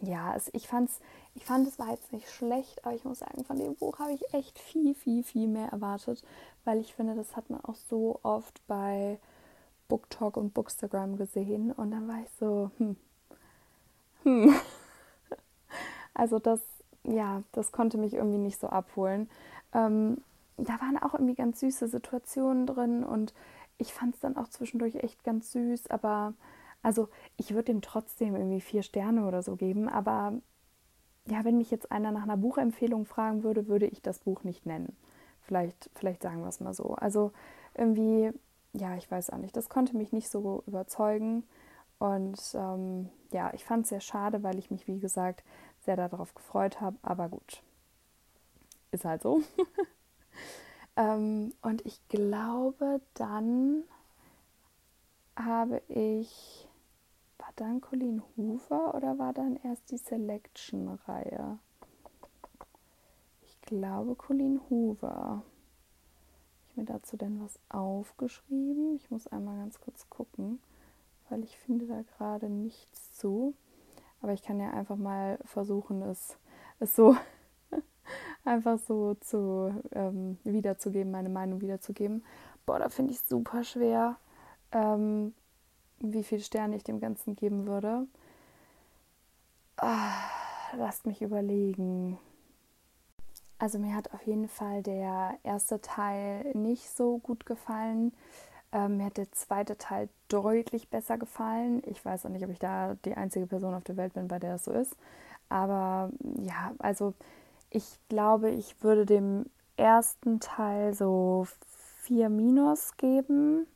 ja, 0.00 0.34
es, 0.34 0.50
ich, 0.54 0.68
fand's, 0.68 1.00
ich 1.34 1.44
fand, 1.44 1.66
es 1.66 1.78
war 1.78 1.90
jetzt 1.90 2.12
nicht 2.12 2.30
schlecht, 2.30 2.84
aber 2.84 2.94
ich 2.94 3.04
muss 3.04 3.18
sagen, 3.18 3.44
von 3.44 3.58
dem 3.58 3.74
Buch 3.74 3.98
habe 3.98 4.12
ich 4.12 4.32
echt 4.32 4.58
viel, 4.58 4.94
viel, 4.94 5.22
viel 5.24 5.48
mehr 5.48 5.68
erwartet, 5.68 6.22
weil 6.64 6.78
ich 6.78 6.94
finde, 6.94 7.14
das 7.16 7.36
hat 7.36 7.50
man 7.50 7.60
auch 7.64 7.74
so 7.74 8.20
oft 8.22 8.66
bei 8.66 9.18
BookTalk 9.88 10.36
und 10.36 10.54
Bookstagram 10.54 11.16
gesehen. 11.16 11.72
Und 11.72 11.90
dann 11.90 12.08
war 12.08 12.20
ich 12.22 12.30
so, 12.38 12.70
hm, 12.78 12.96
hm. 14.22 14.54
Also 16.14 16.38
das, 16.38 16.60
ja, 17.04 17.42
das 17.52 17.72
konnte 17.72 17.96
mich 17.96 18.14
irgendwie 18.14 18.38
nicht 18.38 18.60
so 18.60 18.66
abholen. 18.68 19.30
Ähm, 19.72 20.18
da 20.68 20.80
waren 20.80 20.98
auch 20.98 21.14
irgendwie 21.14 21.34
ganz 21.34 21.60
süße 21.60 21.88
Situationen 21.88 22.66
drin 22.66 23.04
und 23.04 23.34
ich 23.78 23.92
fand 23.92 24.14
es 24.14 24.20
dann 24.20 24.36
auch 24.36 24.48
zwischendurch 24.48 24.96
echt 24.96 25.24
ganz 25.24 25.52
süß, 25.52 25.88
aber 25.88 26.34
also 26.82 27.08
ich 27.36 27.54
würde 27.54 27.72
ihm 27.72 27.82
trotzdem 27.82 28.34
irgendwie 28.34 28.60
vier 28.60 28.82
Sterne 28.82 29.26
oder 29.26 29.42
so 29.42 29.56
geben, 29.56 29.88
aber 29.88 30.34
ja, 31.26 31.44
wenn 31.44 31.58
mich 31.58 31.70
jetzt 31.70 31.92
einer 31.92 32.12
nach 32.12 32.22
einer 32.22 32.36
Buchempfehlung 32.36 33.04
fragen 33.06 33.42
würde, 33.42 33.68
würde 33.68 33.86
ich 33.86 34.02
das 34.02 34.18
Buch 34.20 34.42
nicht 34.44 34.66
nennen. 34.66 34.96
Vielleicht, 35.42 35.90
vielleicht 35.94 36.22
sagen 36.22 36.40
wir 36.40 36.48
es 36.48 36.60
mal 36.60 36.74
so. 36.74 36.94
Also 36.94 37.32
irgendwie, 37.74 38.32
ja, 38.72 38.96
ich 38.96 39.10
weiß 39.10 39.30
auch 39.30 39.38
nicht, 39.38 39.56
das 39.56 39.68
konnte 39.68 39.96
mich 39.96 40.12
nicht 40.12 40.28
so 40.30 40.62
überzeugen. 40.66 41.44
Und 41.98 42.40
ähm, 42.54 43.10
ja, 43.32 43.52
ich 43.54 43.64
fand 43.64 43.84
es 43.84 43.90
sehr 43.90 44.00
schade, 44.00 44.42
weil 44.42 44.58
ich 44.58 44.70
mich, 44.70 44.86
wie 44.88 44.98
gesagt, 44.98 45.44
sehr 45.80 45.96
darauf 45.96 46.34
gefreut 46.34 46.80
habe. 46.80 46.96
Aber 47.02 47.28
gut, 47.28 47.62
ist 48.90 49.04
halt 49.04 49.22
so. 49.22 49.42
Ähm, 50.96 51.52
und 51.62 51.84
ich 51.86 52.00
glaube, 52.08 53.00
dann 53.14 53.84
habe 55.36 55.82
ich. 55.88 56.66
War 57.38 57.52
dann 57.56 57.80
Colleen 57.80 58.22
Hoover 58.36 58.94
oder 58.94 59.18
war 59.18 59.32
dann 59.32 59.56
erst 59.64 59.90
die 59.90 59.96
Selection-Reihe? 59.96 61.58
Ich 63.42 63.60
glaube 63.62 64.14
Colleen 64.14 64.60
Hoover. 64.68 65.42
Ich 66.68 66.76
mir 66.76 66.84
dazu 66.84 67.16
denn 67.16 67.42
was 67.42 67.58
aufgeschrieben? 67.70 68.94
Ich 68.96 69.10
muss 69.10 69.26
einmal 69.26 69.56
ganz 69.56 69.80
kurz 69.80 70.08
gucken, 70.10 70.60
weil 71.30 71.42
ich 71.42 71.56
finde 71.56 71.86
da 71.86 72.02
gerade 72.02 72.50
nichts 72.50 73.14
zu. 73.14 73.54
Aber 74.20 74.34
ich 74.34 74.42
kann 74.42 74.60
ja 74.60 74.70
einfach 74.70 74.96
mal 74.96 75.38
versuchen, 75.44 76.02
es, 76.02 76.36
es 76.78 76.94
so 76.94 77.16
einfach 78.44 78.78
so 78.78 79.14
zu 79.14 79.74
ähm, 79.92 80.38
wiederzugeben, 80.44 81.10
meine 81.10 81.28
Meinung 81.28 81.60
wiederzugeben. 81.60 82.24
Boah, 82.66 82.78
da 82.78 82.88
finde 82.88 83.12
ich 83.12 83.20
super 83.20 83.64
schwer, 83.64 84.16
ähm, 84.72 85.34
wie 85.98 86.22
viele 86.22 86.42
Sterne 86.42 86.76
ich 86.76 86.84
dem 86.84 87.00
Ganzen 87.00 87.36
geben 87.36 87.66
würde. 87.66 88.06
Ah, 89.76 90.12
lasst 90.76 91.06
mich 91.06 91.22
überlegen. 91.22 92.18
Also 93.58 93.78
mir 93.78 93.94
hat 93.94 94.12
auf 94.14 94.22
jeden 94.26 94.48
Fall 94.48 94.82
der 94.82 95.38
erste 95.42 95.80
Teil 95.80 96.50
nicht 96.54 96.88
so 96.90 97.18
gut 97.18 97.44
gefallen. 97.44 98.12
Ähm, 98.72 98.96
mir 98.98 99.06
hat 99.06 99.16
der 99.16 99.30
zweite 99.32 99.76
Teil 99.76 100.08
deutlich 100.28 100.88
besser 100.88 101.18
gefallen. 101.18 101.82
Ich 101.86 102.04
weiß 102.04 102.24
auch 102.24 102.30
nicht, 102.30 102.44
ob 102.44 102.50
ich 102.50 102.58
da 102.58 102.96
die 103.04 103.14
einzige 103.14 103.46
Person 103.46 103.74
auf 103.74 103.84
der 103.84 103.96
Welt 103.96 104.14
bin, 104.14 104.28
bei 104.28 104.38
der 104.38 104.54
es 104.54 104.64
so 104.64 104.72
ist. 104.72 104.96
Aber 105.48 106.10
ja, 106.40 106.72
also 106.78 107.14
ich 107.70 107.98
glaube, 108.08 108.50
ich 108.50 108.82
würde 108.82 109.06
dem 109.06 109.46
ersten 109.76 110.40
Teil 110.40 110.94
so 110.94 111.46
vier 112.02 112.28
Minus 112.28 112.96
geben. 112.96 113.66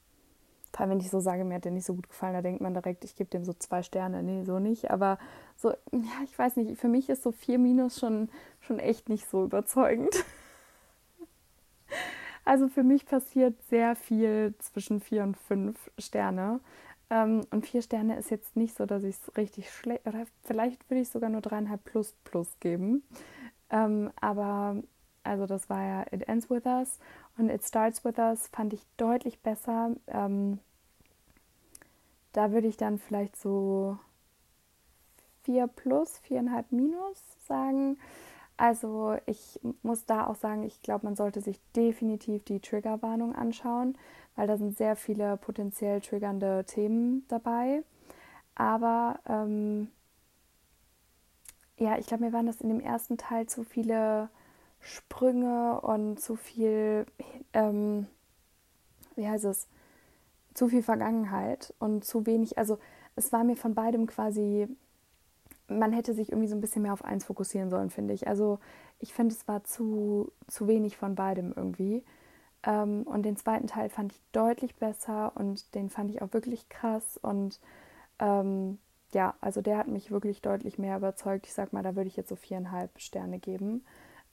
Vor 0.72 0.80
allem, 0.80 0.90
wenn 0.90 1.00
ich 1.00 1.11
so 1.11 1.20
sage, 1.20 1.44
mir 1.44 1.54
hat 1.54 1.64
der 1.64 1.72
nicht 1.72 1.87
so 1.87 1.94
gut 1.94 2.09
gefallen, 2.09 2.35
da 2.35 2.42
denkt 2.42 2.61
man 2.61 2.74
direkt, 2.74 3.04
ich 3.04 3.14
gebe 3.14 3.30
dem 3.30 3.44
so 3.44 3.52
zwei 3.52 3.83
Sterne. 3.83 4.22
Nee, 4.22 4.42
so 4.44 4.59
nicht. 4.59 4.90
Aber 4.90 5.18
so, 5.57 5.70
ja, 5.92 6.22
ich 6.24 6.37
weiß 6.37 6.57
nicht, 6.57 6.78
für 6.80 6.88
mich 6.88 7.09
ist 7.09 7.22
so 7.22 7.30
vier 7.30 7.59
Minus 7.59 7.98
schon, 8.00 8.28
schon 8.61 8.80
echt 8.80 9.09
nicht 9.09 9.28
so 9.28 9.44
überzeugend. 9.44 10.24
Also 12.46 12.68
für 12.68 12.83
mich 12.83 13.07
passiert 13.07 13.54
sehr 13.70 13.96
viel 13.96 14.54
zwischen 14.59 15.00
vier 15.00 15.22
und 15.22 15.35
fünf 15.35 15.90
Sterne. 15.98 16.61
Ähm, 17.11 17.42
und 17.50 17.66
vier 17.66 17.83
Sterne 17.83 18.18
ist 18.18 18.30
jetzt 18.30 18.57
nicht 18.57 18.76
so, 18.76 18.87
dass 18.87 19.02
ich 19.04 19.16
es 19.16 19.37
richtig 19.37 19.70
schlecht, 19.70 20.07
oder 20.07 20.26
vielleicht 20.42 20.88
würde 20.90 21.00
ich 21.00 21.09
sogar 21.09 21.30
nur 21.30 21.40
dreieinhalb 21.40 21.85
plus 21.85 22.14
plus 22.24 22.59
geben. 22.61 23.02
Ähm, 23.70 24.11
aber 24.20 24.77
also 25.22 25.46
das 25.46 25.70
war 25.70 25.83
ja 25.83 26.05
It 26.12 26.29
Ends 26.29 26.50
With 26.50 26.66
Us 26.66 26.98
und 27.38 27.48
It 27.48 27.64
Starts 27.64 28.05
With 28.05 28.18
Us 28.18 28.48
fand 28.48 28.72
ich 28.72 28.87
deutlich 28.96 29.40
besser. 29.40 29.92
Ähm, 30.07 30.59
da 32.33 32.53
würde 32.53 32.68
ich 32.68 32.77
dann 32.77 32.98
vielleicht 32.98 33.37
so 33.37 33.98
4 35.44 35.66
plus, 35.66 36.20
4,5 36.29 36.64
minus 36.70 37.18
sagen. 37.46 37.98
Also 38.57 39.16
ich 39.27 39.61
muss 39.83 40.05
da 40.05 40.27
auch 40.27 40.37
sagen, 40.37 40.62
ich 40.62 40.81
glaube, 40.83 41.07
man 41.07 41.16
sollte 41.16 41.40
sich 41.40 41.61
definitiv 41.74 42.44
die 42.44 42.61
Triggerwarnung 42.61 43.35
anschauen, 43.35 43.96
weil 44.37 44.46
da 44.46 44.57
sind 44.57 44.77
sehr 44.77 44.94
viele 44.96 45.37
potenziell 45.37 46.00
triggernde 46.00 46.64
Themen 46.64 47.24
dabei. 47.29 47.83
Aber 48.55 49.18
ähm, 49.27 49.88
ja, 51.76 51.98
ich 51.98 52.06
glaube, 52.06 52.24
mir 52.24 52.32
waren 52.32 52.46
das 52.46 52.60
in 52.60 52.68
dem 52.68 52.80
ersten 52.80 53.18
Teil 53.18 53.46
zu 53.46 53.64
viele 53.64 54.28
Sprünge 54.80 55.80
und 55.80 56.20
zu 56.20 56.37
viel, 56.37 57.06
ähm, 57.52 58.06
wie 59.16 59.28
heißt 59.28 59.44
es, 59.44 59.66
zu 60.54 60.68
viel 60.68 60.82
Vergangenheit 60.82 61.74
und 61.78 62.04
zu 62.04 62.26
wenig, 62.26 62.58
also 62.58 62.78
es 63.16 63.32
war 63.32 63.44
mir 63.44 63.56
von 63.56 63.74
beidem 63.74 64.06
quasi, 64.06 64.68
man 65.68 65.92
hätte 65.92 66.14
sich 66.14 66.30
irgendwie 66.30 66.48
so 66.48 66.54
ein 66.54 66.60
bisschen 66.60 66.82
mehr 66.82 66.92
auf 66.92 67.04
eins 67.04 67.24
fokussieren 67.24 67.70
sollen, 67.70 67.90
finde 67.90 68.14
ich. 68.14 68.28
Also 68.28 68.58
ich 69.00 69.12
finde, 69.12 69.34
es 69.34 69.48
war 69.48 69.64
zu, 69.64 70.30
zu 70.46 70.68
wenig 70.68 70.96
von 70.96 71.14
beidem 71.14 71.52
irgendwie. 71.56 72.04
Ähm, 72.62 73.02
und 73.02 73.24
den 73.24 73.37
zweiten 73.37 73.66
Teil 73.66 73.88
fand 73.88 74.12
ich 74.12 74.20
deutlich 74.32 74.76
besser 74.76 75.32
und 75.34 75.74
den 75.74 75.90
fand 75.90 76.10
ich 76.10 76.22
auch 76.22 76.32
wirklich 76.32 76.68
krass 76.68 77.18
und 77.22 77.60
ähm, 78.18 78.78
ja, 79.14 79.35
also 79.40 79.62
der 79.62 79.79
hat 79.79 79.88
mich 79.88 80.11
wirklich 80.11 80.42
deutlich 80.42 80.79
mehr 80.79 80.96
überzeugt. 80.96 81.46
Ich 81.46 81.55
sag 81.55 81.72
mal, 81.72 81.83
da 81.83 81.96
würde 81.96 82.09
ich 82.09 82.16
jetzt 82.16 82.29
so 82.29 82.37
viereinhalb 82.37 83.00
Sterne 83.00 83.38
geben. 83.38 83.85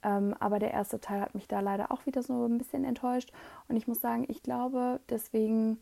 Ähm, 0.03 0.35
aber 0.39 0.59
der 0.59 0.71
erste 0.71 0.99
Teil 0.99 1.21
hat 1.21 1.35
mich 1.35 1.47
da 1.47 1.59
leider 1.59 1.91
auch 1.91 2.05
wieder 2.05 2.23
so 2.23 2.45
ein 2.45 2.57
bisschen 2.57 2.83
enttäuscht. 2.83 3.31
Und 3.67 3.77
ich 3.77 3.87
muss 3.87 4.01
sagen, 4.01 4.25
ich 4.27 4.43
glaube, 4.43 4.99
deswegen 5.09 5.79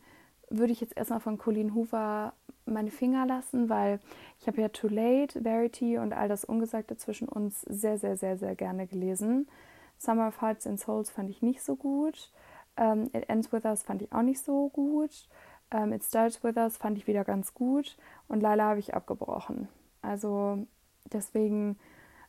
würde 0.50 0.72
ich 0.72 0.80
jetzt 0.80 0.96
erstmal 0.96 1.20
von 1.20 1.38
Colleen 1.38 1.74
Hoover 1.74 2.34
meine 2.66 2.90
Finger 2.90 3.26
lassen, 3.26 3.68
weil 3.68 4.00
ich 4.38 4.46
habe 4.46 4.60
ja 4.60 4.68
Too 4.68 4.88
Late, 4.88 5.42
Verity 5.42 5.98
und 5.98 6.12
all 6.12 6.28
das 6.28 6.44
Ungesagte 6.44 6.96
zwischen 6.96 7.28
uns 7.28 7.62
sehr, 7.62 7.98
sehr, 7.98 8.16
sehr, 8.16 8.36
sehr 8.36 8.54
gerne 8.54 8.86
gelesen. 8.86 9.48
Summer 9.96 10.28
of 10.28 10.40
Hearts 10.40 10.66
and 10.66 10.78
Souls 10.78 11.10
fand 11.10 11.30
ich 11.30 11.42
nicht 11.42 11.62
so 11.62 11.76
gut. 11.76 12.30
Ähm, 12.76 13.10
It 13.12 13.28
Ends 13.28 13.52
With 13.52 13.64
Us 13.64 13.82
fand 13.82 14.02
ich 14.02 14.12
auch 14.12 14.22
nicht 14.22 14.40
so 14.40 14.68
gut. 14.68 15.28
Ähm, 15.70 15.92
It 15.92 16.04
Starts 16.04 16.42
With 16.42 16.56
Us 16.56 16.76
fand 16.76 16.98
ich 16.98 17.06
wieder 17.06 17.24
ganz 17.24 17.54
gut. 17.54 17.96
Und 18.28 18.40
Lila 18.40 18.64
habe 18.64 18.80
ich 18.80 18.94
abgebrochen. 18.94 19.68
Also 20.02 20.66
deswegen, 21.12 21.78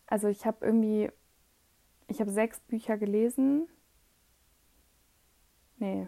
also 0.08 0.28
ich 0.28 0.46
habe 0.46 0.66
irgendwie, 0.66 1.10
ich 2.08 2.20
habe 2.20 2.32
sechs 2.32 2.60
Bücher 2.60 2.98
gelesen. 2.98 3.68
Nee, 5.78 6.08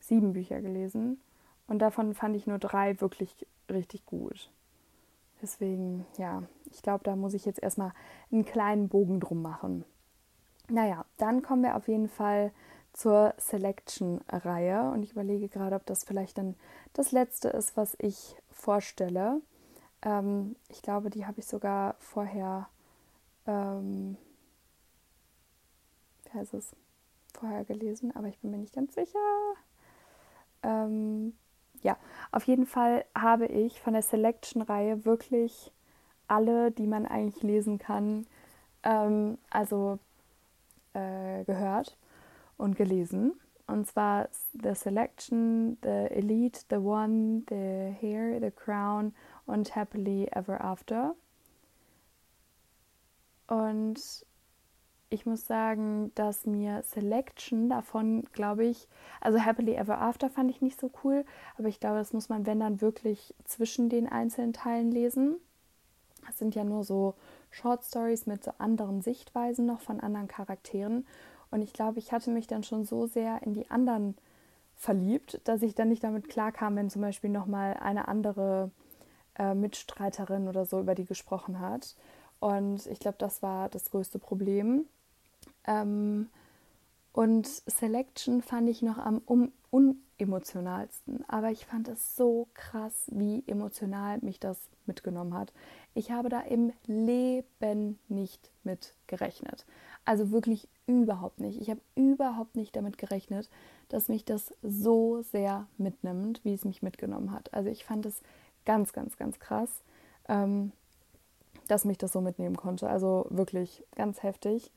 sieben 0.00 0.32
Bücher 0.32 0.60
gelesen. 0.60 1.20
Und 1.66 1.80
davon 1.80 2.14
fand 2.14 2.36
ich 2.36 2.46
nur 2.46 2.58
drei 2.58 3.00
wirklich 3.00 3.46
richtig 3.68 4.06
gut. 4.06 4.50
Deswegen, 5.42 6.06
ja, 6.16 6.42
ich 6.70 6.82
glaube, 6.82 7.04
da 7.04 7.16
muss 7.16 7.34
ich 7.34 7.44
jetzt 7.44 7.62
erstmal 7.62 7.92
einen 8.30 8.44
kleinen 8.44 8.88
Bogen 8.88 9.20
drum 9.20 9.42
machen. 9.42 9.84
Naja, 10.68 11.04
dann 11.18 11.42
kommen 11.42 11.62
wir 11.62 11.76
auf 11.76 11.88
jeden 11.88 12.08
Fall 12.08 12.52
zur 12.96 13.34
Selection-Reihe 13.36 14.90
und 14.90 15.02
ich 15.02 15.12
überlege 15.12 15.48
gerade, 15.48 15.76
ob 15.76 15.84
das 15.84 16.04
vielleicht 16.04 16.38
dann 16.38 16.54
das 16.94 17.12
letzte 17.12 17.50
ist, 17.50 17.76
was 17.76 17.94
ich 18.00 18.36
vorstelle. 18.50 19.42
Ähm, 20.00 20.56
ich 20.70 20.80
glaube, 20.80 21.10
die 21.10 21.26
habe 21.26 21.38
ich 21.38 21.46
sogar 21.46 21.96
vorher, 21.98 22.70
ähm, 23.46 24.16
wie 26.24 26.38
heißt 26.38 26.54
es, 26.54 26.74
vorher 27.38 27.66
gelesen, 27.66 28.16
aber 28.16 28.28
ich 28.28 28.38
bin 28.38 28.50
mir 28.50 28.58
nicht 28.58 28.74
ganz 28.74 28.94
sicher. 28.94 29.18
Ähm, 30.62 31.34
ja, 31.82 31.98
auf 32.32 32.44
jeden 32.44 32.64
Fall 32.64 33.04
habe 33.14 33.44
ich 33.44 33.78
von 33.78 33.92
der 33.92 34.02
Selection-Reihe 34.02 35.04
wirklich 35.04 35.70
alle, 36.28 36.70
die 36.70 36.86
man 36.86 37.04
eigentlich 37.04 37.42
lesen 37.42 37.78
kann, 37.78 38.26
ähm, 38.84 39.36
also 39.50 39.98
äh, 40.94 41.44
gehört 41.44 41.98
und 42.56 42.76
gelesen. 42.76 43.32
Und 43.66 43.86
zwar 43.86 44.28
The 44.52 44.74
Selection, 44.74 45.76
The 45.82 46.14
Elite, 46.14 46.60
The 46.70 46.76
One, 46.76 47.42
The 47.48 47.94
Hair, 48.00 48.40
The 48.40 48.50
Crown 48.50 49.12
und 49.44 49.74
Happily 49.74 50.28
Ever 50.30 50.60
After. 50.60 51.14
Und 53.48 54.26
ich 55.08 55.26
muss 55.26 55.46
sagen, 55.46 56.10
dass 56.14 56.46
mir 56.46 56.82
Selection 56.82 57.68
davon, 57.68 58.24
glaube 58.32 58.66
ich, 58.66 58.88
also 59.20 59.38
Happily 59.38 59.74
Ever 59.74 60.00
After 60.00 60.30
fand 60.30 60.50
ich 60.50 60.60
nicht 60.60 60.80
so 60.80 60.90
cool, 61.04 61.24
aber 61.56 61.68
ich 61.68 61.80
glaube, 61.80 61.98
das 61.98 62.12
muss 62.12 62.28
man, 62.28 62.46
wenn 62.46 62.60
dann 62.60 62.80
wirklich 62.80 63.34
zwischen 63.44 63.88
den 63.88 64.08
einzelnen 64.08 64.52
Teilen 64.52 64.90
lesen. 64.90 65.36
Das 66.26 66.38
sind 66.38 66.56
ja 66.56 66.64
nur 66.64 66.82
so 66.82 67.14
Short 67.50 67.84
Stories 67.84 68.26
mit 68.26 68.42
so 68.42 68.52
anderen 68.58 69.00
Sichtweisen 69.00 69.64
noch 69.64 69.80
von 69.80 70.00
anderen 70.00 70.26
Charakteren. 70.26 71.06
Und 71.50 71.62
ich 71.62 71.72
glaube, 71.72 71.98
ich 71.98 72.12
hatte 72.12 72.30
mich 72.30 72.46
dann 72.46 72.62
schon 72.62 72.84
so 72.84 73.06
sehr 73.06 73.42
in 73.42 73.54
die 73.54 73.70
anderen 73.70 74.16
verliebt, 74.76 75.40
dass 75.44 75.62
ich 75.62 75.74
dann 75.74 75.88
nicht 75.88 76.04
damit 76.04 76.28
klarkam, 76.28 76.76
wenn 76.76 76.90
zum 76.90 77.02
Beispiel 77.02 77.30
nochmal 77.30 77.74
eine 77.74 78.08
andere 78.08 78.70
äh, 79.38 79.54
Mitstreiterin 79.54 80.48
oder 80.48 80.66
so 80.66 80.80
über 80.80 80.94
die 80.94 81.06
gesprochen 81.06 81.60
hat. 81.60 81.94
Und 82.40 82.86
ich 82.86 83.00
glaube, 83.00 83.16
das 83.18 83.42
war 83.42 83.68
das 83.68 83.90
größte 83.90 84.18
Problem. 84.18 84.84
Ähm, 85.66 86.28
und 87.12 87.46
Selection 87.46 88.42
fand 88.42 88.68
ich 88.68 88.82
noch 88.82 88.98
am 88.98 89.22
um, 89.24 89.52
unemotionalsten. 89.70 91.24
Aber 91.28 91.50
ich 91.50 91.64
fand 91.64 91.88
es 91.88 92.16
so 92.16 92.48
krass, 92.52 93.06
wie 93.10 93.42
emotional 93.46 94.18
mich 94.20 94.38
das 94.38 94.58
mitgenommen 94.84 95.34
hat. 95.34 95.52
Ich 95.94 96.10
habe 96.10 96.28
da 96.28 96.40
im 96.40 96.72
Leben 96.86 97.98
nicht 98.08 98.50
mit 98.64 98.94
gerechnet. 99.06 99.64
Also 100.06 100.30
wirklich 100.30 100.68
überhaupt 100.86 101.40
nicht. 101.40 101.60
Ich 101.60 101.68
habe 101.68 101.80
überhaupt 101.96 102.56
nicht 102.56 102.74
damit 102.76 102.96
gerechnet, 102.96 103.50
dass 103.88 104.08
mich 104.08 104.24
das 104.24 104.54
so 104.62 105.20
sehr 105.20 105.66
mitnimmt, 105.78 106.40
wie 106.44 106.54
es 106.54 106.64
mich 106.64 106.80
mitgenommen 106.80 107.32
hat. 107.32 107.52
Also 107.52 107.68
ich 107.68 107.84
fand 107.84 108.06
es 108.06 108.22
ganz, 108.64 108.92
ganz, 108.92 109.16
ganz 109.16 109.38
krass, 109.40 109.82
ähm, 110.28 110.72
dass 111.66 111.84
mich 111.84 111.98
das 111.98 112.12
so 112.12 112.20
mitnehmen 112.20 112.56
konnte. 112.56 112.88
Also 112.88 113.26
wirklich 113.30 113.84
ganz 113.96 114.22
heftig 114.22 114.70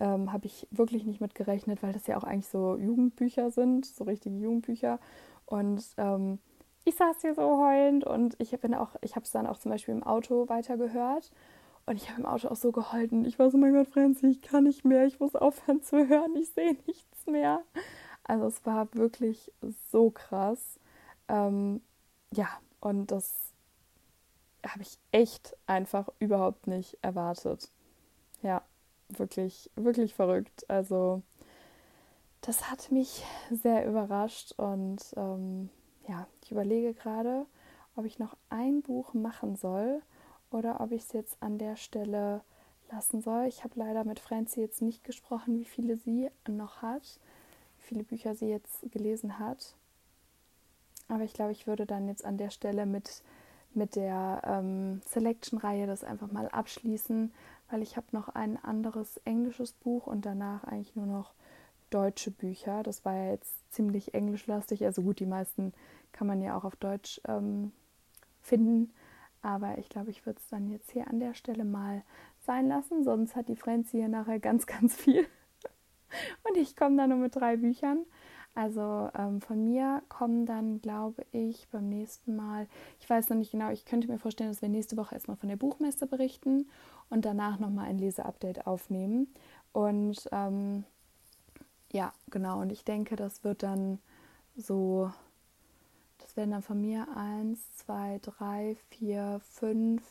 ähm, 0.00 0.32
habe 0.32 0.46
ich 0.46 0.66
wirklich 0.72 1.04
nicht 1.04 1.20
mit 1.20 1.36
gerechnet, 1.36 1.80
weil 1.82 1.92
das 1.92 2.08
ja 2.08 2.16
auch 2.16 2.24
eigentlich 2.24 2.48
so 2.48 2.76
Jugendbücher 2.76 3.52
sind, 3.52 3.86
so 3.86 4.02
richtige 4.02 4.36
Jugendbücher. 4.36 4.98
Und 5.46 5.84
ähm, 5.96 6.40
ich 6.84 6.96
saß 6.96 7.20
hier 7.20 7.34
so 7.34 7.64
heulend 7.64 8.04
und 8.04 8.34
ich 8.40 8.52
habe 8.52 8.66
es 9.22 9.30
dann 9.30 9.46
auch 9.46 9.58
zum 9.58 9.70
Beispiel 9.70 9.94
im 9.94 10.02
Auto 10.02 10.48
weitergehört. 10.48 11.30
Und 11.86 11.96
ich 11.96 12.08
habe 12.10 12.20
im 12.20 12.26
Auto 12.26 12.48
auch 12.48 12.56
so 12.56 12.72
geholfen. 12.72 13.24
Ich 13.24 13.38
war 13.38 13.50
so, 13.50 13.58
mein 13.58 13.74
Gott, 13.74 13.88
Franzi, 13.88 14.26
ich 14.26 14.42
kann 14.42 14.64
nicht 14.64 14.84
mehr, 14.84 15.06
ich 15.06 15.20
muss 15.20 15.34
aufhören 15.34 15.82
zu 15.82 16.08
hören, 16.08 16.36
ich 16.36 16.50
sehe 16.50 16.76
nichts 16.86 17.26
mehr. 17.26 17.62
Also 18.24 18.46
es 18.46 18.64
war 18.64 18.92
wirklich 18.94 19.52
so 19.90 20.10
krass. 20.10 20.78
Ähm, 21.28 21.80
ja, 22.32 22.48
und 22.80 23.10
das 23.10 23.52
habe 24.64 24.82
ich 24.82 24.98
echt 25.10 25.56
einfach 25.66 26.08
überhaupt 26.20 26.68
nicht 26.68 26.98
erwartet. 27.02 27.70
Ja 28.42 28.62
wirklich, 29.18 29.70
wirklich 29.76 30.14
verrückt. 30.14 30.68
Also 30.68 31.22
das 32.40 32.70
hat 32.70 32.90
mich 32.90 33.24
sehr 33.50 33.86
überrascht 33.86 34.52
und 34.56 34.98
ähm, 35.16 35.70
ja, 36.08 36.26
ich 36.42 36.50
überlege 36.50 36.94
gerade, 36.94 37.46
ob 37.94 38.04
ich 38.04 38.18
noch 38.18 38.36
ein 38.50 38.82
Buch 38.82 39.14
machen 39.14 39.56
soll 39.56 40.02
oder 40.52 40.80
ob 40.80 40.92
ich 40.92 41.02
es 41.02 41.12
jetzt 41.12 41.36
an 41.40 41.58
der 41.58 41.76
Stelle 41.76 42.42
lassen 42.90 43.22
soll. 43.22 43.46
Ich 43.46 43.64
habe 43.64 43.74
leider 43.76 44.04
mit 44.04 44.20
Franzi 44.20 44.60
jetzt 44.60 44.82
nicht 44.82 45.04
gesprochen, 45.04 45.58
wie 45.58 45.64
viele 45.64 45.96
sie 45.96 46.30
noch 46.48 46.82
hat, 46.82 47.18
wie 47.78 47.86
viele 47.86 48.04
Bücher 48.04 48.34
sie 48.34 48.48
jetzt 48.48 48.90
gelesen 48.90 49.38
hat. 49.38 49.74
Aber 51.08 51.24
ich 51.24 51.32
glaube, 51.32 51.52
ich 51.52 51.66
würde 51.66 51.86
dann 51.86 52.08
jetzt 52.08 52.24
an 52.24 52.38
der 52.38 52.50
Stelle 52.50 52.86
mit, 52.86 53.22
mit 53.74 53.96
der 53.96 54.42
ähm, 54.44 55.02
Selection-Reihe 55.06 55.86
das 55.86 56.04
einfach 56.04 56.30
mal 56.30 56.48
abschließen 56.48 57.32
weil 57.72 57.82
ich 57.82 57.96
habe 57.96 58.06
noch 58.12 58.28
ein 58.28 58.62
anderes 58.62 59.16
englisches 59.24 59.72
Buch 59.72 60.06
und 60.06 60.26
danach 60.26 60.62
eigentlich 60.64 60.94
nur 60.94 61.06
noch 61.06 61.32
deutsche 61.88 62.30
Bücher. 62.30 62.82
Das 62.82 63.04
war 63.06 63.16
ja 63.16 63.30
jetzt 63.30 63.72
ziemlich 63.72 64.12
englischlastig. 64.12 64.84
Also 64.84 65.02
gut, 65.02 65.20
die 65.20 65.26
meisten 65.26 65.72
kann 66.12 66.26
man 66.26 66.42
ja 66.42 66.56
auch 66.56 66.64
auf 66.64 66.76
Deutsch 66.76 67.20
ähm, 67.26 67.72
finden. 68.42 68.92
Aber 69.42 69.78
ich 69.78 69.88
glaube, 69.88 70.10
ich 70.10 70.24
würde 70.24 70.38
es 70.38 70.48
dann 70.48 70.68
jetzt 70.70 70.92
hier 70.92 71.08
an 71.08 71.18
der 71.20 71.34
Stelle 71.34 71.64
mal 71.64 72.02
sein 72.40 72.68
lassen. 72.68 73.04
Sonst 73.04 73.36
hat 73.36 73.48
die 73.48 73.56
Franzi 73.56 73.98
hier 73.98 74.08
nachher 74.08 74.38
ganz, 74.38 74.66
ganz 74.66 74.96
viel. 74.96 75.26
Und 76.48 76.56
ich 76.56 76.76
komme 76.76 76.96
dann 76.96 77.10
nur 77.10 77.18
mit 77.18 77.34
drei 77.34 77.56
Büchern. 77.56 78.04
Also 78.54 79.08
ähm, 79.16 79.40
von 79.40 79.64
mir 79.64 80.02
kommen 80.10 80.44
dann, 80.44 80.82
glaube 80.82 81.24
ich, 81.32 81.68
beim 81.70 81.88
nächsten 81.88 82.36
Mal, 82.36 82.68
ich 83.00 83.08
weiß 83.08 83.30
noch 83.30 83.36
nicht 83.38 83.52
genau, 83.52 83.70
ich 83.70 83.86
könnte 83.86 84.08
mir 84.08 84.18
vorstellen, 84.18 84.50
dass 84.50 84.60
wir 84.60 84.68
nächste 84.68 84.98
Woche 84.98 85.14
erstmal 85.14 85.38
von 85.38 85.48
der 85.48 85.56
Buchmesse 85.56 86.06
berichten 86.06 86.68
und 87.08 87.24
danach 87.24 87.58
nochmal 87.58 87.86
ein 87.86 87.98
Leseupdate 87.98 88.66
aufnehmen. 88.66 89.32
Und 89.72 90.28
ähm, 90.32 90.84
ja, 91.92 92.12
genau, 92.30 92.60
und 92.60 92.72
ich 92.72 92.84
denke, 92.84 93.16
das 93.16 93.42
wird 93.42 93.62
dann 93.62 93.98
so, 94.54 95.10
werden 96.36 96.50
dann 96.52 96.62
von 96.62 96.80
mir 96.80 97.06
eins, 97.16 97.74
zwei, 97.76 98.18
drei, 98.22 98.76
vier, 98.90 99.40
fünf, 99.42 100.02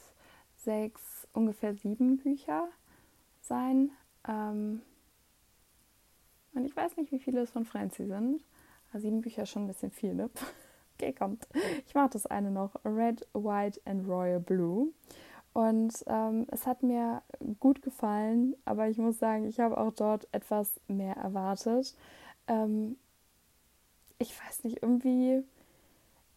sechs, 0.55 1.27
ungefähr 1.33 1.75
sieben 1.75 2.17
Bücher 2.17 2.67
sein. 3.41 3.91
Ähm, 4.27 4.81
und 6.53 6.65
ich 6.65 6.75
weiß 6.75 6.97
nicht, 6.97 7.11
wie 7.11 7.19
viele 7.19 7.41
es 7.41 7.51
von 7.51 7.65
Franzi 7.65 8.05
sind. 8.05 8.43
Aber 8.89 8.99
sieben 8.99 9.21
Bücher 9.21 9.43
ist 9.43 9.49
schon 9.49 9.63
ein 9.63 9.67
bisschen 9.67 9.91
viel, 9.91 10.13
ne? 10.13 10.29
Okay, 10.97 11.13
kommt. 11.13 11.47
Ich 11.87 11.95
mache 11.95 12.11
das 12.11 12.27
eine 12.27 12.51
noch. 12.51 12.75
Red, 12.85 13.27
White 13.33 13.81
and 13.85 14.07
Royal 14.07 14.39
Blue. 14.39 14.89
Und 15.53 15.93
ähm, 16.05 16.45
es 16.51 16.67
hat 16.67 16.83
mir 16.83 17.23
gut 17.59 17.81
gefallen, 17.81 18.55
aber 18.65 18.87
ich 18.87 18.99
muss 18.99 19.17
sagen, 19.17 19.45
ich 19.45 19.59
habe 19.59 19.77
auch 19.77 19.91
dort 19.93 20.27
etwas 20.31 20.79
mehr 20.87 21.15
erwartet. 21.15 21.95
Ähm, 22.47 22.97
ich 24.19 24.39
weiß 24.39 24.63
nicht, 24.63 24.83
irgendwie, 24.83 25.43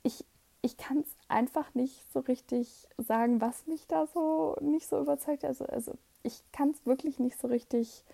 ich, 0.05 0.25
ich 0.63 0.77
kann 0.77 0.99
es 0.99 1.17
einfach 1.29 1.75
nicht 1.75 2.05
so 2.13 2.21
richtig 2.21 2.89
sagen, 2.97 3.41
was 3.41 3.67
mich 3.67 3.89
da 3.89 4.07
so 4.07 4.57
nicht 4.61 4.89
so 4.89 5.01
überzeugt. 5.01 5.45
Also, 5.45 5.65
also 5.67 5.93
ich 6.23 6.45
kann 6.53 6.71
es 6.71 6.87
wirklich 6.87 7.19
nicht 7.19 7.41
so 7.41 7.49
richtig 7.49 8.05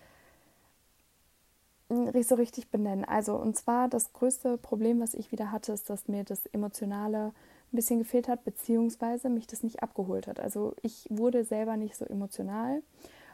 so 2.23 2.35
richtig 2.35 2.69
benennen. 2.69 3.03
Also, 3.03 3.35
und 3.35 3.57
zwar 3.57 3.89
das 3.89 4.13
größte 4.13 4.57
Problem, 4.57 5.01
was 5.01 5.13
ich 5.13 5.31
wieder 5.31 5.51
hatte, 5.51 5.73
ist, 5.73 5.89
dass 5.89 6.07
mir 6.07 6.23
das 6.23 6.45
Emotionale 6.47 7.27
ein 7.27 7.75
bisschen 7.75 7.99
gefehlt 7.99 8.27
hat, 8.27 8.43
beziehungsweise 8.45 9.29
mich 9.29 9.47
das 9.47 9.63
nicht 9.63 9.83
abgeholt 9.83 10.27
hat. 10.27 10.39
Also, 10.39 10.73
ich 10.81 11.07
wurde 11.09 11.43
selber 11.43 11.75
nicht 11.77 11.97
so 11.97 12.05
emotional. 12.05 12.81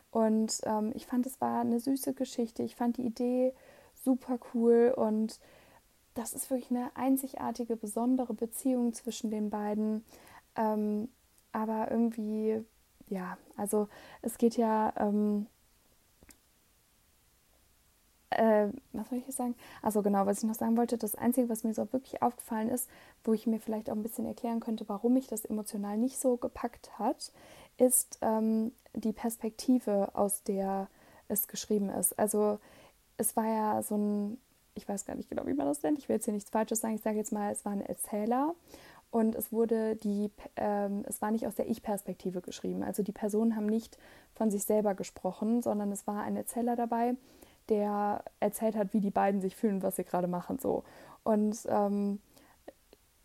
Und 0.09 0.59
ähm, 0.63 0.91
ich 0.95 1.05
fand, 1.05 1.25
es 1.27 1.39
war 1.39 1.61
eine 1.61 1.79
süße 1.79 2.13
Geschichte. 2.13 2.63
Ich 2.63 2.75
fand 2.75 2.97
die 2.97 3.05
Idee 3.05 3.53
super 4.03 4.39
cool 4.53 4.93
und 4.95 5.39
das 6.17 6.33
ist 6.33 6.49
wirklich 6.49 6.71
eine 6.71 6.95
einzigartige, 6.95 7.75
besondere 7.75 8.33
Beziehung 8.33 8.93
zwischen 8.93 9.29
den 9.29 9.49
beiden. 9.49 10.03
Ähm, 10.55 11.09
aber 11.51 11.91
irgendwie, 11.91 12.63
ja, 13.07 13.37
also 13.55 13.87
es 14.21 14.37
geht 14.37 14.57
ja, 14.57 14.93
ähm, 14.97 15.47
äh, 18.31 18.67
was 18.93 19.09
soll 19.09 19.19
ich 19.19 19.27
jetzt 19.27 19.37
sagen? 19.37 19.55
Also 19.81 20.01
genau, 20.01 20.25
was 20.25 20.39
ich 20.39 20.43
noch 20.43 20.55
sagen 20.55 20.75
wollte, 20.77 20.97
das 20.97 21.15
Einzige, 21.15 21.49
was 21.49 21.63
mir 21.63 21.73
so 21.73 21.91
wirklich 21.93 22.21
aufgefallen 22.21 22.69
ist, 22.69 22.89
wo 23.23 23.33
ich 23.33 23.47
mir 23.47 23.59
vielleicht 23.59 23.89
auch 23.89 23.95
ein 23.95 24.03
bisschen 24.03 24.25
erklären 24.25 24.59
könnte, 24.59 24.89
warum 24.89 25.13
mich 25.13 25.27
das 25.27 25.45
emotional 25.45 25.97
nicht 25.97 26.19
so 26.19 26.37
gepackt 26.37 26.97
hat, 26.99 27.31
ist 27.77 28.17
ähm, 28.21 28.71
die 28.93 29.13
Perspektive, 29.13 30.15
aus 30.15 30.43
der 30.43 30.89
es 31.27 31.47
geschrieben 31.47 31.89
ist. 31.89 32.17
Also 32.17 32.59
es 33.17 33.35
war 33.35 33.45
ja 33.45 33.81
so 33.83 33.95
ein, 33.95 34.37
ich 34.77 34.87
weiß 34.87 35.05
gar 35.05 35.15
nicht 35.15 35.29
genau, 35.29 35.45
wie 35.45 35.53
man 35.53 35.67
das 35.67 35.83
nennt, 35.83 35.97
ich 35.97 36.07
will 36.07 36.15
jetzt 36.15 36.25
hier 36.25 36.33
nichts 36.33 36.49
Falsches 36.49 36.81
sagen, 36.81 36.95
ich 36.95 37.01
sage 37.01 37.17
jetzt 37.17 37.31
mal, 37.31 37.51
es 37.51 37.65
war 37.65 37.71
ein 37.71 37.81
Erzähler 37.81 38.55
und 39.09 39.35
es 39.35 39.51
wurde 39.51 39.95
die, 39.95 40.31
ähm, 40.55 41.03
es 41.07 41.21
war 41.21 41.31
nicht 41.31 41.47
aus 41.47 41.55
der 41.55 41.69
Ich-Perspektive 41.69 42.41
geschrieben. 42.41 42.83
Also 42.83 43.03
die 43.03 43.11
Personen 43.11 43.55
haben 43.55 43.65
nicht 43.65 43.97
von 44.35 44.51
sich 44.51 44.63
selber 44.63 44.95
gesprochen, 44.95 45.61
sondern 45.61 45.91
es 45.91 46.05
war 46.07 46.23
ein 46.23 46.35
Erzähler 46.35 46.75
dabei, 46.75 47.15
der 47.69 48.23
erzählt 48.39 48.75
hat, 48.75 48.93
wie 48.93 49.01
die 49.01 49.11
beiden 49.11 49.41
sich 49.41 49.55
fühlen, 49.55 49.81
was 49.81 49.95
sie 49.95 50.03
gerade 50.03 50.27
machen. 50.27 50.59
So. 50.59 50.83
Und 51.23 51.57
ähm, 51.69 52.19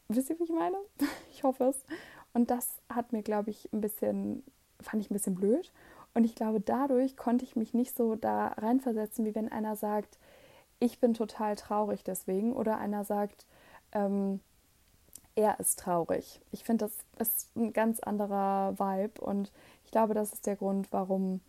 wisst 0.09 0.31
ihr, 0.31 0.39
wie 0.39 0.45
ich 0.45 0.51
meine? 0.51 0.77
ich 1.33 1.43
hoffe 1.43 1.65
es. 1.65 1.85
Und 2.33 2.51
das 2.51 2.79
hat 2.89 3.13
mir, 3.13 3.23
glaube 3.23 3.51
ich, 3.51 3.69
ein 3.73 3.81
bisschen, 3.81 4.43
fand 4.81 5.03
ich 5.03 5.11
ein 5.11 5.15
bisschen 5.15 5.35
blöd. 5.35 5.73
Und 6.15 6.25
ich 6.25 6.35
glaube, 6.35 6.61
dadurch 6.61 7.17
konnte 7.17 7.45
ich 7.45 7.57
mich 7.57 7.75
nicht 7.75 7.97
so 7.97 8.17
da 8.17 8.49
reinversetzen, 8.49 9.25
wie 9.25 9.35
wenn 9.35 9.51
einer 9.51 9.77
sagt, 9.77 10.19
ich 10.83 10.99
bin 10.99 11.15
total 11.15 11.57
traurig 11.57 12.03
deswegen. 12.05 12.53
Oder 12.53 12.79
einer 12.79 13.05
sagt, 13.05 13.47
ähm, 13.93 14.41
er 15.35 15.59
ist 15.61 15.79
traurig. 15.79 16.41
Ich 16.51 16.65
finde, 16.65 16.87
das 16.87 16.93
ist 17.19 17.57
ein 17.57 17.73
ganz 17.73 18.01
anderer 18.01 18.79
Vibe. 18.79 19.21
Und 19.21 19.53
ich 19.85 19.93
glaube, 19.93 20.15
das 20.15 20.33
ist 20.33 20.47
der 20.47 20.57
Grund, 20.57 20.93
warum 20.93 21.41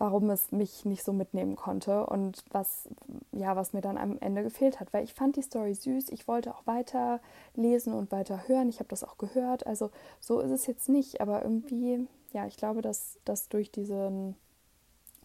warum 0.00 0.30
es 0.30 0.50
mich 0.50 0.86
nicht 0.86 1.04
so 1.04 1.12
mitnehmen 1.12 1.56
konnte 1.56 2.06
und 2.06 2.42
was, 2.50 2.88
ja, 3.32 3.54
was 3.54 3.74
mir 3.74 3.82
dann 3.82 3.98
am 3.98 4.16
Ende 4.18 4.42
gefehlt 4.42 4.80
hat. 4.80 4.94
Weil 4.94 5.04
ich 5.04 5.12
fand 5.12 5.36
die 5.36 5.42
Story 5.42 5.74
süß, 5.74 6.08
ich 6.08 6.26
wollte 6.26 6.54
auch 6.54 6.66
weiter 6.66 7.20
lesen 7.54 7.92
und 7.92 8.10
weiter 8.10 8.48
hören. 8.48 8.70
Ich 8.70 8.78
habe 8.78 8.88
das 8.88 9.04
auch 9.04 9.18
gehört. 9.18 9.66
Also 9.66 9.90
so 10.18 10.40
ist 10.40 10.52
es 10.52 10.66
jetzt 10.66 10.88
nicht, 10.88 11.20
aber 11.20 11.42
irgendwie, 11.42 12.08
ja, 12.32 12.46
ich 12.46 12.56
glaube, 12.56 12.80
dass, 12.80 13.18
dass 13.26 13.50
durch 13.50 13.70
diesen, 13.70 14.36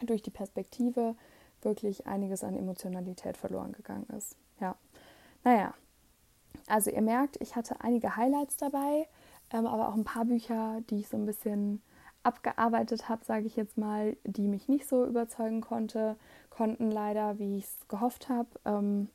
durch 0.02 0.22
die 0.22 0.30
Perspektive 0.30 1.16
wirklich 1.66 2.08
einiges 2.08 2.44
an 2.44 2.56
Emotionalität 2.56 3.36
verloren 3.38 3.74
gegangen 3.74 4.08
ist. 4.16 4.38
Ja. 4.60 4.76
Naja. 5.44 5.74
Also 6.68 6.90
ihr 6.90 7.02
merkt, 7.02 7.38
ich 7.42 7.56
hatte 7.56 7.82
einige 7.82 8.16
Highlights 8.16 8.58
dabei, 8.58 9.08
ähm, 9.52 9.68
aber 9.68 9.90
auch 9.90 9.94
ein 9.94 10.06
paar 10.06 10.26
Bücher, 10.26 10.82
die 10.90 11.00
ich 11.00 11.10
so 11.10 11.18
ein 11.18 11.26
bisschen 11.26 11.82
abgearbeitet 12.24 13.08
habe, 13.08 13.24
sage 13.24 13.46
ich 13.46 13.56
jetzt 13.56 13.78
mal, 13.78 14.18
die 14.24 14.48
mich 14.48 14.68
nicht 14.68 14.88
so 14.88 15.06
überzeugen 15.06 15.62
konnte, 15.62 16.16
konnten 16.50 16.90
leider, 16.90 17.38
wie 17.38 17.58
ich 17.58 17.66
es 17.66 17.88
gehofft 17.88 18.30
habe. 18.30 18.50
Ähm, 18.66 19.10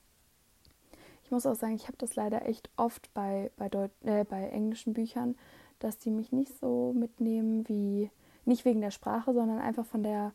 ich 1.24 1.32
muss 1.32 1.46
auch 1.46 1.54
sagen, 1.54 1.74
ich 1.74 1.88
habe 1.88 1.96
das 1.98 2.14
leider 2.14 2.46
echt 2.46 2.70
oft 2.76 3.12
bei, 3.14 3.50
bei, 3.56 3.68
äh, 4.02 4.24
bei 4.24 4.48
englischen 4.48 4.92
Büchern, 4.92 5.36
dass 5.80 5.98
die 5.98 6.10
mich 6.10 6.30
nicht 6.30 6.56
so 6.58 6.92
mitnehmen 6.92 7.68
wie, 7.68 8.10
nicht 8.44 8.64
wegen 8.64 8.80
der 8.80 8.90
Sprache, 8.90 9.32
sondern 9.32 9.58
einfach 9.58 9.86
von 9.86 10.02
der, 10.02 10.32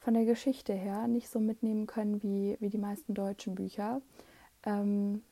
von 0.00 0.14
der 0.14 0.24
Geschichte 0.24 0.72
her, 0.72 1.08
nicht 1.08 1.28
so 1.28 1.40
mitnehmen 1.40 1.86
können 1.86 2.22
wie, 2.22 2.56
wie 2.60 2.70
die 2.70 2.78
meisten 2.78 3.14
deutschen 3.14 3.54
Bücher. 3.54 4.00
Ähm, 4.64 5.22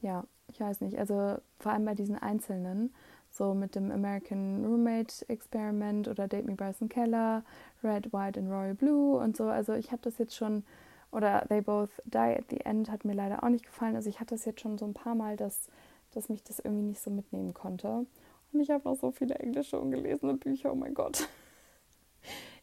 ja, 0.00 0.24
ich 0.48 0.60
weiß 0.60 0.80
nicht, 0.80 0.98
also 0.98 1.36
vor 1.58 1.72
allem 1.72 1.84
bei 1.84 1.94
diesen 1.94 2.16
einzelnen 2.16 2.94
so 3.36 3.54
mit 3.54 3.74
dem 3.74 3.90
American 3.90 4.64
Roommate 4.64 5.28
Experiment 5.28 6.08
oder 6.08 6.26
Date 6.26 6.46
Me 6.46 6.54
Bryson 6.54 6.88
Keller, 6.88 7.44
Red, 7.84 8.12
White 8.12 8.40
and 8.40 8.50
Royal 8.50 8.74
Blue 8.74 9.18
und 9.18 9.36
so. 9.36 9.44
Also 9.44 9.74
ich 9.74 9.92
habe 9.92 10.02
das 10.02 10.18
jetzt 10.18 10.34
schon, 10.34 10.64
oder 11.12 11.44
They 11.48 11.60
Both 11.60 11.90
Die 12.04 12.18
at 12.18 12.46
the 12.50 12.60
End 12.60 12.90
hat 12.90 13.04
mir 13.04 13.14
leider 13.14 13.44
auch 13.44 13.48
nicht 13.48 13.66
gefallen. 13.66 13.96
Also 13.96 14.08
ich 14.08 14.20
hatte 14.20 14.34
das 14.34 14.44
jetzt 14.44 14.60
schon 14.60 14.78
so 14.78 14.86
ein 14.86 14.94
paar 14.94 15.14
Mal, 15.14 15.36
dass, 15.36 15.68
dass 16.12 16.28
mich 16.28 16.42
das 16.42 16.58
irgendwie 16.58 16.86
nicht 16.86 17.00
so 17.00 17.10
mitnehmen 17.10 17.52
konnte. 17.52 18.06
Und 18.52 18.60
ich 18.60 18.70
habe 18.70 18.84
noch 18.84 18.96
so 18.96 19.10
viele 19.10 19.34
englische 19.34 19.78
ungelesene 19.78 20.34
Bücher, 20.34 20.72
oh 20.72 20.76
mein 20.76 20.94
Gott. 20.94 21.28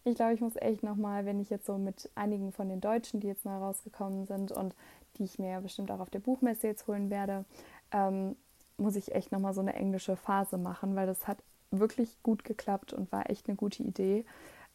Ich 0.06 0.16
glaube, 0.16 0.34
ich 0.34 0.42
muss 0.42 0.56
echt 0.58 0.84
nochmal, 0.84 1.26
wenn 1.26 1.40
ich 1.40 1.50
jetzt 1.50 1.66
so 1.66 1.78
mit 1.78 2.10
einigen 2.16 2.52
von 2.52 2.68
den 2.68 2.82
Deutschen, 2.82 3.22
die 3.22 3.28
jetzt 3.28 3.46
neu 3.46 3.56
rausgekommen 3.56 4.26
sind 4.26 4.52
und 4.52 4.76
die 5.18 5.24
ich 5.24 5.40
mir 5.40 5.52
ja 5.52 5.60
bestimmt 5.62 5.92
auch 5.92 6.00
auf 6.00 6.10
der 6.10 6.20
Buchmesse 6.20 6.68
jetzt 6.68 6.88
holen 6.88 7.10
werde, 7.10 7.46
ähm, 7.92 8.36
muss 8.78 8.96
ich 8.96 9.14
echt 9.16 9.32
nochmal 9.32 9.54
so 9.54 9.62
eine 9.62 9.74
englische 9.74 10.18
Phase 10.18 10.58
machen, 10.58 10.96
weil 10.96 11.08
das 11.08 11.28
hat 11.28 11.38
wirklich 11.72 12.22
gut 12.22 12.44
geklappt 12.44 12.92
und 12.92 13.12
war 13.12 13.30
echt 13.30 13.48
eine 13.48 13.56
gute 13.56 13.84
Idee, 13.84 14.26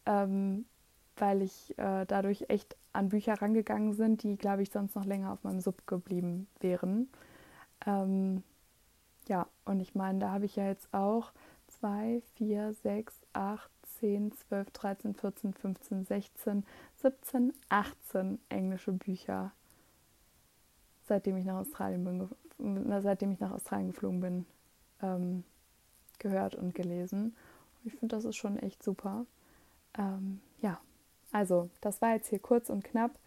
ähm, 0.07 0.65
weil 1.17 1.43
ich 1.43 1.77
äh, 1.79 2.07
dadurch 2.07 2.47
echt 2.49 2.77
an 2.93 3.11
Bücher 3.11 3.35
rangegangen 3.35 3.93
sind, 3.93 4.23
die, 4.23 4.37
glaube 4.37 4.63
ich, 4.63 4.71
sonst 4.71 4.95
noch 4.95 5.05
länger 5.05 5.33
auf 5.33 5.45
meinem 5.45 5.61
Sub 5.61 5.87
geblieben 5.87 6.47
wären. 6.61 7.11
Ähm, 7.87 8.43
ja, 9.29 9.47
und 9.67 9.81
ich 9.81 9.95
meine, 9.95 10.21
da 10.21 10.31
habe 10.31 10.47
ich 10.47 10.57
ja 10.57 10.67
jetzt 10.67 10.93
auch 10.93 11.33
2, 11.67 12.23
4, 12.37 12.73
6, 12.73 13.15
8, 13.35 13.71
10, 14.01 14.33
12, 14.33 14.71
13, 14.71 15.15
14, 15.15 15.55
15, 15.55 16.05
16, 16.05 16.65
17, 16.97 17.53
18 17.69 18.39
englische 18.49 18.93
Bücher, 18.93 19.53
seitdem 21.07 21.37
ich 21.37 21.45
nach 21.45 21.61
Australien 21.61 22.05
bin, 22.05 23.03
seitdem 23.03 23.33
ich 23.33 23.41
nach 23.41 23.53
Australien 23.53 23.93
geflogen 23.93 24.21
bin, 24.21 24.47
ähm, 25.03 25.45
gehört 26.19 26.55
und 26.55 26.75
gelesen. 26.75 27.37
Ich 27.85 27.93
finde, 27.95 28.17
das 28.17 28.25
ist 28.25 28.37
schon 28.37 28.59
echt 28.59 28.83
super. 28.83 29.27
Ähm, 29.97 30.41
ja, 30.61 30.81
also 31.33 31.71
das 31.81 32.01
war 32.03 32.15
jetzt 32.15 32.29
hier 32.29 32.41
kurz 32.41 32.71
und 32.71 32.85
knapp. 32.85 33.19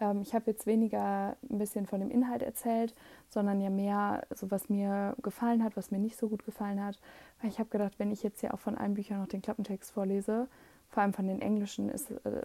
Ähm, 0.00 0.22
ich 0.22 0.34
habe 0.34 0.50
jetzt 0.50 0.66
weniger 0.66 1.36
ein 1.50 1.58
bisschen 1.58 1.86
von 1.86 2.00
dem 2.00 2.10
Inhalt 2.10 2.42
erzählt, 2.42 2.94
sondern 3.28 3.60
ja 3.60 3.70
mehr, 3.70 4.26
so 4.30 4.50
was 4.50 4.68
mir 4.68 5.16
gefallen 5.22 5.62
hat, 5.62 5.76
was 5.76 5.90
mir 5.90 5.98
nicht 5.98 6.16
so 6.16 6.28
gut 6.28 6.44
gefallen 6.44 6.82
hat. 6.82 6.98
Weil 7.40 7.50
ich 7.50 7.58
habe 7.58 7.70
gedacht, 7.70 7.98
wenn 7.98 8.10
ich 8.10 8.22
jetzt 8.22 8.40
hier 8.40 8.54
auch 8.54 8.60
von 8.60 8.76
allen 8.76 8.94
Büchern 8.94 9.20
noch 9.20 9.28
den 9.28 9.42
Klappentext 9.42 9.90
vorlese, 9.92 10.48
vor 10.88 11.02
allem 11.02 11.12
von 11.12 11.26
den 11.26 11.40
Englischen, 11.40 11.88
ist, 11.88 12.10
äh, 12.10 12.42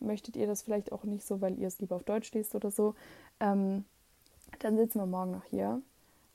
möchtet 0.00 0.36
ihr 0.36 0.46
das 0.46 0.62
vielleicht 0.62 0.92
auch 0.92 1.04
nicht 1.04 1.24
so, 1.24 1.40
weil 1.40 1.58
ihr 1.58 1.66
es 1.66 1.80
lieber 1.80 1.96
auf 1.96 2.04
Deutsch 2.04 2.32
liest 2.32 2.54
oder 2.54 2.70
so. 2.70 2.94
Ähm, 3.40 3.84
dann 4.60 4.76
sitzen 4.76 5.00
wir 5.00 5.06
morgen 5.06 5.32
noch 5.32 5.44
hier. 5.44 5.80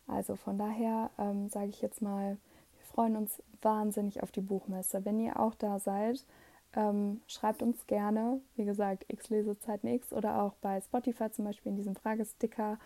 Also 0.08 0.36
von 0.36 0.58
daher 0.58 1.12
ähm, 1.18 1.50
sage 1.50 1.68
ich 1.68 1.82
jetzt 1.82 2.02
mal, 2.02 2.38
wir 2.78 2.86
freuen 2.86 3.16
uns 3.16 3.42
wahnsinnig 3.62 4.24
auf 4.24 4.32
die 4.32 4.42
Buchmesse. 4.42 5.06
Wenn 5.06 5.20
ihr 5.20 5.40
auch 5.40 5.54
da 5.56 5.80
seid, 5.80 6.26
ähm, 6.74 7.22
schreibt 7.28 7.62
uns 7.62 7.88
gerne, 7.88 8.42
wie 8.56 8.66
gesagt, 8.66 9.06
X 9.08 9.30
Lesezeiten 9.30 9.90
X 9.90 10.14
oder 10.14 10.42
auch 10.42 10.54
bei 10.56 10.80
Spotify 10.82 11.32
zum 11.32 11.46
Beispiel 11.46 11.72
in 11.72 11.78
diesem 11.78 11.96
Fragesticker. 11.96 12.78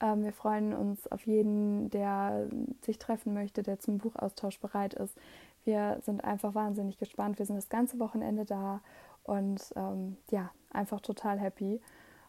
Ähm, 0.00 0.24
wir 0.24 0.32
freuen 0.32 0.74
uns 0.74 1.06
auf 1.10 1.26
jeden, 1.26 1.90
der 1.90 2.48
sich 2.82 2.98
treffen 2.98 3.34
möchte, 3.34 3.62
der 3.62 3.78
zum 3.78 3.98
Buchaustausch 3.98 4.60
bereit 4.60 4.94
ist. 4.94 5.16
Wir 5.64 6.00
sind 6.04 6.24
einfach 6.24 6.54
wahnsinnig 6.54 6.98
gespannt. 6.98 7.38
Wir 7.38 7.46
sind 7.46 7.56
das 7.56 7.68
ganze 7.68 7.98
Wochenende 7.98 8.44
da 8.44 8.80
und 9.24 9.72
ähm, 9.76 10.16
ja, 10.30 10.50
einfach 10.70 11.00
total 11.00 11.38
happy. 11.38 11.80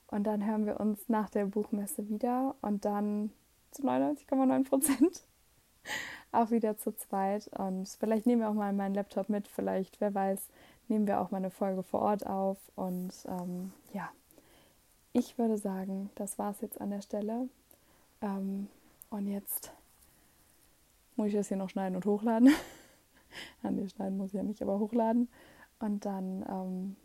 Und 0.07 0.25
dann 0.25 0.45
hören 0.45 0.65
wir 0.65 0.79
uns 0.79 1.07
nach 1.07 1.29
der 1.29 1.45
Buchmesse 1.45 2.09
wieder 2.09 2.55
und 2.61 2.83
dann 2.83 3.31
zu 3.71 3.83
99,9 3.83 4.67
Prozent 4.67 5.23
auch 6.33 6.51
wieder 6.51 6.77
zu 6.77 6.91
zweit. 6.93 7.49
Und 7.57 7.87
vielleicht 7.87 8.25
nehmen 8.25 8.41
wir 8.41 8.49
auch 8.49 8.53
mal 8.53 8.73
meinen 8.73 8.95
Laptop 8.95 9.29
mit, 9.29 9.47
vielleicht, 9.47 10.01
wer 10.01 10.13
weiß, 10.13 10.49
nehmen 10.91 11.07
wir 11.07 11.21
auch 11.21 11.31
mal 11.31 11.37
eine 11.37 11.49
Folge 11.49 11.81
vor 11.81 12.01
Ort 12.01 12.27
auf. 12.27 12.57
Und 12.75 13.13
ähm, 13.27 13.71
ja, 13.93 14.11
ich 15.13 15.37
würde 15.37 15.57
sagen, 15.57 16.11
das 16.15 16.37
war 16.37 16.51
es 16.51 16.61
jetzt 16.61 16.79
an 16.79 16.91
der 16.91 17.01
Stelle. 17.01 17.49
Ähm, 18.21 18.67
und 19.09 19.27
jetzt 19.27 19.73
muss 21.15 21.27
ich 21.29 21.33
das 21.33 21.47
hier 21.47 21.57
noch 21.57 21.69
schneiden 21.69 21.95
und 21.95 22.05
hochladen. 22.05 22.49
An 23.63 23.75
nee, 23.75 23.87
schneiden 23.87 24.17
muss 24.17 24.27
ich 24.27 24.33
ja 24.33 24.43
nicht, 24.43 24.61
aber 24.61 24.79
hochladen. 24.79 25.29
Und 25.79 26.05
dann 26.05 26.45
ähm, 26.47 26.95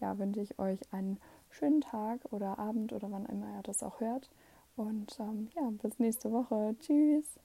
ja, 0.00 0.18
wünsche 0.18 0.40
ich 0.40 0.58
euch 0.58 0.80
einen 0.92 1.18
schönen 1.48 1.80
Tag 1.80 2.20
oder 2.32 2.58
Abend 2.58 2.92
oder 2.92 3.10
wann 3.10 3.26
immer 3.26 3.56
ihr 3.56 3.62
das 3.62 3.82
auch 3.82 4.00
hört. 4.00 4.28
Und 4.76 5.18
ähm, 5.20 5.48
ja, 5.54 5.70
bis 5.70 5.98
nächste 5.98 6.32
Woche. 6.32 6.74
Tschüss. 6.80 7.38